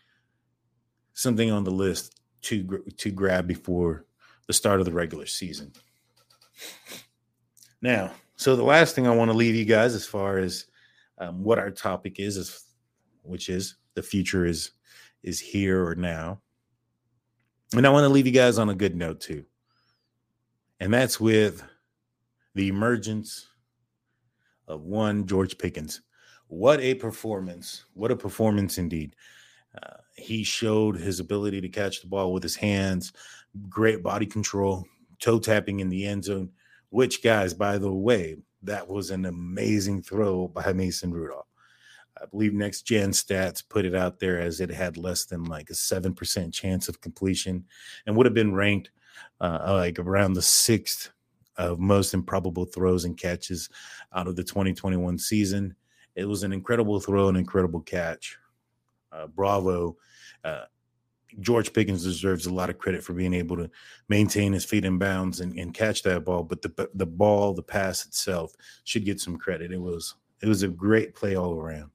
something 1.13 1.49
on 1.49 1.63
the 1.63 1.71
list 1.71 2.19
to 2.41 2.83
to 2.97 3.09
grab 3.09 3.47
before 3.47 4.05
the 4.47 4.53
start 4.53 4.81
of 4.81 4.85
the 4.85 4.91
regular 4.91 5.25
season. 5.25 5.71
Now, 7.81 8.11
so 8.35 8.57
the 8.57 8.63
last 8.63 8.93
thing 8.93 9.07
I 9.07 9.15
want 9.15 9.31
to 9.31 9.37
leave 9.37 9.55
you 9.55 9.63
guys 9.63 9.95
as 9.95 10.05
far 10.05 10.37
as 10.37 10.65
um, 11.17 11.45
what 11.45 11.59
our 11.59 11.71
topic 11.71 12.19
is, 12.19 12.35
is 12.35 12.65
which 13.23 13.47
is 13.47 13.75
the 13.93 14.03
future 14.03 14.45
is 14.45 14.71
is 15.23 15.39
here 15.39 15.85
or 15.85 15.95
now. 15.95 16.41
And 17.75 17.85
I 17.85 17.89
want 17.89 18.03
to 18.03 18.09
leave 18.09 18.25
you 18.25 18.33
guys 18.33 18.57
on 18.57 18.69
a 18.69 18.75
good 18.75 18.95
note 18.95 19.21
too. 19.21 19.45
And 20.79 20.93
that's 20.93 21.19
with 21.19 21.63
the 22.55 22.67
emergence 22.67 23.47
of 24.67 24.81
one 24.81 25.25
George 25.25 25.57
Pickens. 25.57 26.01
What 26.47 26.81
a 26.81 26.95
performance. 26.95 27.85
What 27.93 28.11
a 28.11 28.15
performance 28.15 28.77
indeed. 28.77 29.15
Uh, 29.81 29.97
he 30.17 30.43
showed 30.43 30.97
his 30.97 31.19
ability 31.19 31.61
to 31.61 31.69
catch 31.69 32.01
the 32.01 32.07
ball 32.07 32.33
with 32.33 32.43
his 32.43 32.55
hands, 32.55 33.13
great 33.69 34.03
body 34.03 34.25
control, 34.25 34.85
toe 35.19 35.39
tapping 35.39 35.79
in 35.79 35.87
the 35.87 36.05
end 36.05 36.25
zone, 36.25 36.49
which, 36.89 37.23
guys, 37.23 37.53
by 37.53 37.77
the 37.77 37.91
way, 37.91 38.35
that 38.63 38.87
was 38.87 39.11
an 39.11 39.25
amazing 39.25 40.01
throw 40.01 40.47
by 40.49 40.73
Mason 40.73 41.13
Rudolph. 41.13 41.47
I 42.21 42.25
believe 42.25 42.53
Next 42.53 42.83
Gen 42.83 43.11
Stats 43.11 43.63
put 43.67 43.85
it 43.85 43.95
out 43.95 44.19
there 44.19 44.39
as 44.39 44.61
it 44.61 44.69
had 44.69 44.97
less 44.97 45.25
than 45.25 45.45
like 45.45 45.69
a 45.69 45.73
7% 45.73 46.53
chance 46.53 46.87
of 46.87 47.01
completion 47.01 47.65
and 48.05 48.15
would 48.15 48.25
have 48.25 48.35
been 48.35 48.53
ranked 48.53 48.91
uh, 49.39 49.59
like 49.67 49.97
around 49.97 50.33
the 50.33 50.41
sixth 50.41 51.11
of 51.57 51.79
most 51.79 52.13
improbable 52.13 52.65
throws 52.65 53.05
and 53.05 53.17
catches 53.17 53.69
out 54.13 54.27
of 54.27 54.35
the 54.35 54.43
2021 54.43 55.17
season. 55.17 55.75
It 56.15 56.25
was 56.25 56.43
an 56.43 56.53
incredible 56.53 56.99
throw, 56.99 57.27
an 57.27 57.35
incredible 57.35 57.81
catch. 57.81 58.37
Uh, 59.11 59.27
bravo. 59.27 59.97
Uh, 60.43 60.65
George 61.39 61.71
Pickens 61.73 62.03
deserves 62.03 62.45
a 62.45 62.53
lot 62.53 62.69
of 62.69 62.77
credit 62.77 63.03
for 63.03 63.13
being 63.13 63.33
able 63.33 63.55
to 63.57 63.69
maintain 64.09 64.51
his 64.51 64.65
feet 64.65 64.85
in 64.85 64.97
bounds 64.97 65.39
and, 65.39 65.57
and 65.57 65.73
catch 65.73 66.03
that 66.03 66.25
ball. 66.25 66.43
But 66.43 66.61
the 66.61 66.89
the 66.93 67.05
ball, 67.05 67.53
the 67.53 67.63
pass 67.63 68.05
itself, 68.05 68.53
should 68.83 69.05
get 69.05 69.21
some 69.21 69.37
credit. 69.37 69.71
It 69.71 69.79
was 69.79 70.15
it 70.41 70.47
was 70.47 70.63
a 70.63 70.67
great 70.67 71.15
play 71.15 71.35
all 71.35 71.53
around. 71.53 71.91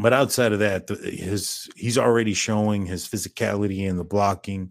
But 0.00 0.12
outside 0.12 0.52
of 0.52 0.60
that, 0.60 0.88
his 0.88 1.68
he's 1.76 1.98
already 1.98 2.32
showing 2.32 2.86
his 2.86 3.06
physicality 3.06 3.88
and 3.88 3.98
the 3.98 4.04
blocking, 4.04 4.70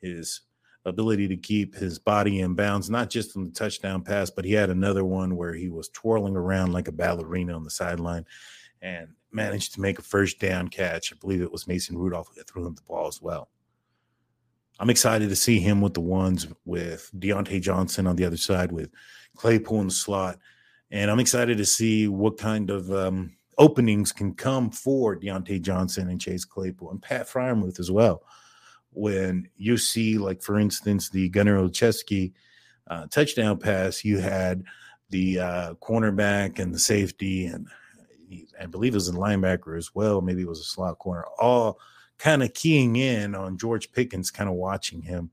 his 0.00 0.40
ability 0.84 1.28
to 1.28 1.36
keep 1.36 1.74
his 1.74 1.98
body 1.98 2.40
in 2.40 2.54
bounds, 2.54 2.90
not 2.90 3.08
just 3.08 3.36
on 3.36 3.44
the 3.44 3.50
touchdown 3.50 4.02
pass, 4.02 4.30
but 4.30 4.44
he 4.44 4.52
had 4.52 4.70
another 4.70 5.04
one 5.04 5.36
where 5.36 5.54
he 5.54 5.68
was 5.68 5.88
twirling 5.90 6.36
around 6.36 6.72
like 6.72 6.88
a 6.88 6.92
ballerina 6.92 7.54
on 7.54 7.64
the 7.64 7.70
sideline 7.70 8.26
and 8.82 9.08
managed 9.32 9.74
to 9.74 9.80
make 9.80 9.98
a 9.98 10.02
first 10.02 10.40
down 10.40 10.68
catch. 10.68 11.12
I 11.12 11.16
believe 11.20 11.40
it 11.40 11.52
was 11.52 11.68
Mason 11.68 11.96
Rudolph 11.96 12.34
that 12.34 12.48
threw 12.48 12.66
him 12.66 12.74
the 12.74 12.82
ball 12.82 13.06
as 13.06 13.22
well. 13.22 13.48
I'm 14.80 14.90
excited 14.90 15.28
to 15.28 15.36
see 15.36 15.60
him 15.60 15.80
with 15.80 15.94
the 15.94 16.00
ones 16.00 16.48
with 16.64 17.10
Diontae 17.16 17.62
Johnson 17.62 18.08
on 18.08 18.16
the 18.16 18.24
other 18.24 18.36
side 18.36 18.72
with 18.72 18.90
Claypool 19.36 19.80
in 19.82 19.86
the 19.86 19.94
slot. 19.94 20.38
And 20.90 21.10
I'm 21.10 21.20
excited 21.20 21.58
to 21.58 21.64
see 21.64 22.08
what 22.08 22.38
kind 22.38 22.70
of 22.70 22.92
um, 22.92 23.36
openings 23.58 24.12
can 24.12 24.34
come 24.34 24.70
for 24.70 25.16
Diontae 25.16 25.62
Johnson 25.62 26.08
and 26.08 26.20
Chase 26.20 26.44
Claypool 26.44 26.90
and 26.90 27.02
Pat 27.02 27.28
Freiermuth 27.28 27.80
as 27.80 27.90
well 27.90 28.22
when 28.94 29.48
you 29.56 29.76
see, 29.76 30.18
like 30.18 30.42
for 30.42 30.58
instance, 30.58 31.10
the 31.10 31.28
Gunnar 31.28 31.58
Olszewski 31.58 32.32
uh, 32.86 33.06
touchdown 33.08 33.58
pass, 33.58 34.04
you 34.04 34.18
had 34.18 34.64
the 35.10 35.40
uh, 35.40 35.74
cornerback 35.74 36.58
and 36.58 36.72
the 36.72 36.78
safety, 36.78 37.46
and 37.46 37.68
I 38.60 38.66
believe 38.66 38.94
it 38.94 38.96
was 38.96 39.08
a 39.08 39.12
linebacker 39.12 39.76
as 39.76 39.94
well. 39.94 40.20
Maybe 40.20 40.42
it 40.42 40.48
was 40.48 40.60
a 40.60 40.64
slot 40.64 40.98
corner, 40.98 41.24
all 41.38 41.78
kind 42.18 42.42
of 42.42 42.54
keying 42.54 42.96
in 42.96 43.34
on 43.34 43.58
George 43.58 43.92
Pickens, 43.92 44.30
kind 44.30 44.48
of 44.48 44.56
watching 44.56 45.02
him. 45.02 45.30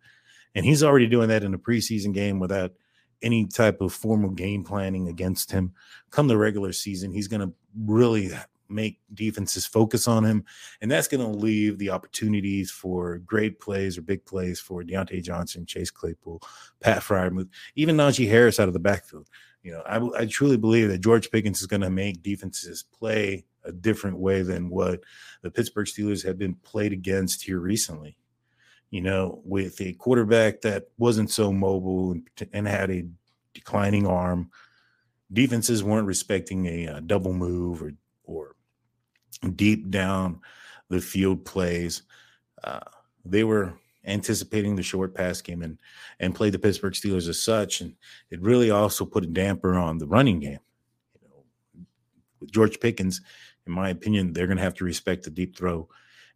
And 0.54 0.66
he's 0.66 0.84
already 0.84 1.08
doing 1.08 1.30
that 1.30 1.44
in 1.44 1.54
a 1.54 1.60
preseason 1.60 2.14
game 2.14 2.40
without 2.40 2.74
any 3.22 3.46
type 3.46 3.82
of 3.82 3.94
formal 3.94 4.32
game 4.32 4.64
planning 4.64 5.08
against 5.08 5.52
him. 5.52 5.74
Come 6.10 6.28
the 6.28 6.38
regular 6.38 6.74
season, 6.74 7.12
he's 7.12 7.28
going 7.28 7.48
to 7.48 7.54
really 7.86 8.32
make 8.72 9.00
defenses 9.14 9.66
focus 9.66 10.08
on 10.08 10.24
him. 10.24 10.46
And 10.82 10.90
that's 10.90 11.08
going 11.08 11.22
to 11.22 11.38
leave 11.38 11.78
the 11.78 11.90
opportunities 11.90 12.72
for 12.72 13.20
great 13.20 13.60
plays 13.60 13.98
or 13.98 14.02
big 14.02 14.26
plays 14.26 14.60
for 14.60 14.84
Diontae 14.84 15.24
Johnson, 15.24 15.66
Chase 15.66 15.92
Claypool, 15.92 16.42
Pat 16.80 17.02
Freiermuth, 17.02 17.50
even 17.76 17.98
Najee 17.98 18.30
Harris 18.30 18.60
out 18.60 18.68
of 18.68 18.74
the 18.74 18.80
backfield. 18.80 19.28
You 19.64 19.74
know, 19.74 19.82
I, 19.82 20.22
I 20.22 20.26
truly 20.26 20.58
believe 20.58 20.90
that 20.90 21.00
George 21.02 21.30
Pickens 21.30 21.62
is 21.62 21.68
going 21.68 21.82
to 21.82 21.90
make 21.90 22.24
defenses 22.24 22.84
play 22.98 23.46
a 23.64 23.72
different 23.72 24.18
way 24.18 24.42
than 24.42 24.70
what 24.70 25.02
the 25.44 25.52
Pittsburgh 25.52 25.86
Steelers 25.86 26.26
have 26.26 26.40
been 26.40 26.56
played 26.56 26.94
against 26.94 27.44
here 27.44 27.60
recently. 27.60 28.18
You 28.92 29.02
know, 29.02 29.42
with 29.46 29.80
a 29.82 29.94
quarterback 29.94 30.62
that 30.62 30.90
wasn't 30.98 31.32
so 31.32 31.52
mobile 31.52 32.18
and, 32.54 32.68
had 32.68 32.92
a 32.92 33.08
declining 33.54 34.06
arm, 34.06 34.52
defenses 35.32 35.84
weren't 35.84 36.08
respecting 36.08 36.66
a, 36.68 36.86
a 36.86 37.02
double 37.02 37.34
move 37.34 37.82
or 37.82 37.94
or 38.26 38.56
deep 39.56 39.90
down 39.90 40.42
the 40.90 41.00
field 41.00 41.46
plays. 41.46 42.04
Uh, 42.64 42.82
they 43.26 43.44
were 43.44 43.74
anticipating 44.06 44.76
the 44.76 44.84
short 44.84 45.14
pass 45.14 45.42
game 45.42 45.62
and 45.62 45.78
and 46.20 46.36
played 46.36 46.54
the 46.54 46.60
Pittsburgh 46.60 46.94
Steelers 46.94 47.30
as 47.30 47.42
such, 47.42 47.82
and 47.82 47.96
it 48.30 48.42
really 48.42 48.72
also 48.72 49.06
put 49.06 49.24
a 49.24 49.28
damper 49.28 49.76
on 49.76 49.98
the 49.98 50.08
running 50.08 50.40
game. 50.40 50.60
You 51.14 51.30
know, 51.30 51.86
with 52.40 52.52
George 52.52 52.80
Pickens, 52.80 53.22
in 53.66 53.74
my 53.74 53.90
opinion, 53.90 54.34
they're 54.34 54.48
going 54.48 54.58
to 54.58 54.64
have 54.64 54.76
to 54.76 54.86
respect 54.86 55.24
the 55.24 55.30
deep 55.30 55.56
throw, 55.56 55.88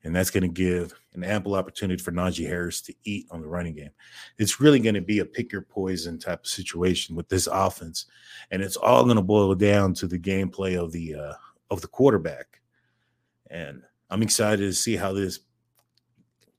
and 0.06 0.16
that's 0.16 0.30
going 0.30 0.44
to 0.44 0.48
give 0.48 0.94
an 1.14 1.24
ample 1.24 1.56
opportunity 1.56 2.02
for 2.02 2.12
Najee 2.12 2.48
Harris 2.48 2.80
to 2.82 2.94
eat 3.04 3.26
on 3.32 3.42
the 3.42 3.48
running 3.48 3.74
game. 3.74 3.90
It's 4.38 4.62
really 4.62 4.80
going 4.80 4.96
to 4.96 5.02
be 5.02 5.20
a 5.20 5.26
pick 5.26 5.52
your 5.52 5.64
poison 5.64 6.20
type 6.20 6.42
of 6.42 6.48
situation 6.48 7.16
with 7.16 7.28
this 7.28 7.48
offense, 7.48 8.06
and 8.52 8.62
it's 8.62 8.78
all 8.78 9.04
going 9.04 9.18
to 9.18 9.24
boil 9.24 9.54
down 9.56 9.96
to 9.96 10.08
the 10.08 10.20
gameplay 10.20 10.82
of 10.82 10.92
the 10.92 11.16
uh, 11.16 11.34
of 11.72 11.82
the 11.82 11.88
quarterback. 11.88 12.62
And 13.50 13.82
I'm 14.10 14.22
excited 14.22 14.60
to 14.60 14.74
see 14.74 14.96
how 14.96 15.12
this 15.12 15.40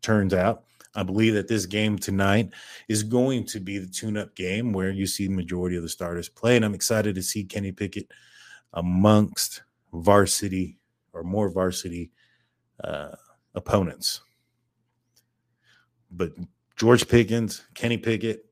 turns 0.02 0.34
out. 0.34 0.64
I 0.96 1.04
believe 1.04 1.34
that 1.34 1.46
this 1.46 1.66
game 1.66 1.98
tonight 1.98 2.50
is 2.88 3.02
going 3.02 3.44
to 3.46 3.60
be 3.60 3.78
the 3.78 3.86
tune 3.86 4.16
up 4.16 4.34
game 4.34 4.72
where 4.72 4.90
you 4.90 5.06
see 5.06 5.28
the 5.28 5.34
majority 5.34 5.76
of 5.76 5.82
the 5.82 5.88
starters 5.88 6.28
play. 6.28 6.56
And 6.56 6.64
I'm 6.64 6.74
excited 6.74 7.14
to 7.14 7.22
see 7.22 7.44
Kenny 7.44 7.70
Pickett 7.70 8.10
amongst 8.72 9.62
varsity 9.92 10.78
or 11.12 11.22
more 11.22 11.50
varsity 11.50 12.10
uh, 12.82 13.10
opponents. 13.56 14.20
But 16.10 16.32
George 16.76 17.08
Pickens, 17.08 17.64
Kenny 17.74 17.96
Pickett, 17.98 18.44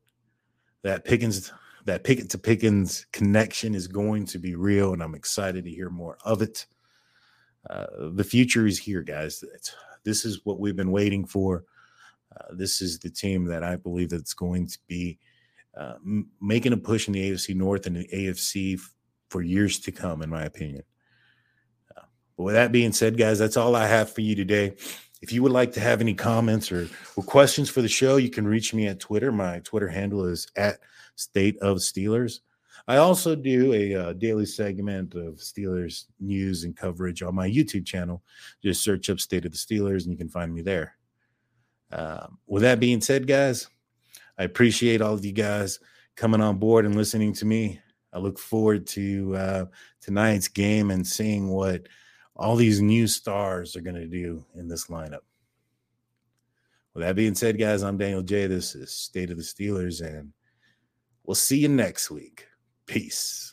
that 0.82 1.05
Pickens, 1.05 1.52
that 1.84 2.02
Pickett 2.02 2.30
to 2.30 2.38
Pickens 2.38 3.07
connection 3.12 3.74
is 3.74 3.86
going 3.86 4.26
to 4.26 4.38
be 4.38 4.55
real, 4.55 4.92
and 4.92 5.02
I'm 5.02 5.14
excited 5.14 5.64
to 5.64 5.70
hear 5.70 5.90
more 5.90 6.18
of 6.24 6.42
it. 6.42 6.66
Uh, 7.68 7.86
the 8.12 8.24
future 8.24 8.66
is 8.66 8.78
here, 8.78 9.02
guys. 9.02 9.44
It's, 9.55 9.74
this 10.05 10.24
is 10.24 10.40
what 10.44 10.59
we've 10.59 10.76
been 10.76 10.90
waiting 10.90 11.24
for. 11.24 11.64
Uh, 12.34 12.55
this 12.55 12.82
is 12.82 12.98
the 12.98 13.11
team 13.11 13.44
that 13.44 13.62
I 13.62 13.76
believe 13.76 14.11
that's 14.11 14.34
going 14.34 14.66
to 14.66 14.78
be 14.86 15.18
uh, 15.76 15.94
m- 16.05 16.28
making 16.40 16.72
a 16.72 16.76
push 16.76 17.07
in 17.07 17.14
the 17.14 17.30
AFC 17.30 17.55
North 17.55 17.86
and 17.86 17.96
the 17.96 18.09
AFC 18.12 18.74
f- 18.74 18.94
for 19.28 19.42
years 19.42 19.78
to 19.80 19.92
come, 19.92 20.22
in 20.22 20.30
my 20.30 20.44
opinion. 20.44 20.82
But 22.37 22.45
with 22.45 22.55
that 22.55 22.72
being 22.72 22.93
said, 22.93 23.16
guys, 23.16 23.39
that's 23.39 23.57
all 23.57 23.76
I 23.76 23.87
have 23.87 24.12
for 24.12 24.20
you 24.20 24.35
today. 24.35 24.74
If 25.22 25.32
you 25.32 25.43
would 25.43 25.53
like 25.53 25.72
to 25.72 25.80
have 25.80 26.01
any 26.01 26.14
comments 26.14 26.70
or, 26.70 26.89
or 27.16 27.24
questions 27.24 27.70
for 27.70 27.80
the 27.80 27.89
show, 27.89 28.16
you 28.16 28.30
can 28.30 28.47
reach 28.47 28.74
me 28.74 28.87
at 28.89 29.01
Twitter. 29.01 29.32
My 29.32 29.61
Twitter 29.61 29.89
handle 29.89 30.24
is 30.26 30.47
at 30.57 30.80
State 31.16 31.59
of 31.59 31.78
Steelers. 31.78 32.41
I 32.87 32.99
also 32.99 33.35
do 33.35 33.72
a 33.72 33.95
uh, 33.95 34.12
daily 34.12 34.45
segment 34.45 35.14
of 35.14 35.37
Steelers 35.37 36.05
news 36.20 36.64
and 36.64 36.76
coverage 36.76 37.22
on 37.22 37.35
my 37.35 37.49
YouTube 37.49 37.87
channel. 37.87 38.22
Just 38.62 38.82
search 38.82 39.09
up 39.09 39.20
State 39.20 39.47
of 39.47 39.53
the 39.53 39.59
Steelers 39.59 40.03
and 40.03 40.12
you 40.12 40.18
can 40.18 40.28
find 40.28 40.53
me 40.53 40.61
there. 40.61 40.97
Uh, 41.91 42.26
with 42.47 42.62
that 42.62 42.80
being 42.80 43.01
said, 43.01 43.26
guys, 43.26 43.68
I 44.39 44.45
appreciate 44.45 45.01
all 45.01 45.14
of 45.14 45.24
you 45.24 45.32
guys 45.32 45.78
coming 46.16 46.41
on 46.41 46.59
board 46.59 46.85
and 46.85 46.97
listening 46.97 47.32
to 47.35 47.47
me. 47.47 47.80
I 48.12 48.18
look 48.18 48.39
forward 48.39 48.87
to 48.89 49.37
uh, 49.37 49.64
tonight's 50.01 50.49
game 50.49 50.91
and 50.91 51.07
seeing 51.07 51.49
what 51.49 51.89
all 52.37 52.57
these 52.57 52.80
new 52.80 53.07
stars 53.07 53.76
are 53.76 53.80
going 53.80 53.95
to 53.95 54.07
do 54.07 54.45
in 54.55 54.68
this 54.68 54.87
lineup. 54.87 55.20
With 56.95 57.03
that 57.03 57.16
being 57.16 57.35
said, 57.35 57.59
guys, 57.59 57.82
I'm 57.82 57.99
Daniel 57.99 58.22
J. 58.22 58.47
This 58.47 58.74
is 58.74 58.91
State 58.91 59.30
of 59.30 59.37
the 59.37 59.43
Steelers, 59.43 60.01
and 60.01 60.32
we'll 61.24 61.35
see 61.35 61.59
you 61.59 61.68
next 61.68 62.11
week. 62.11 62.47
Peace. 62.87 63.53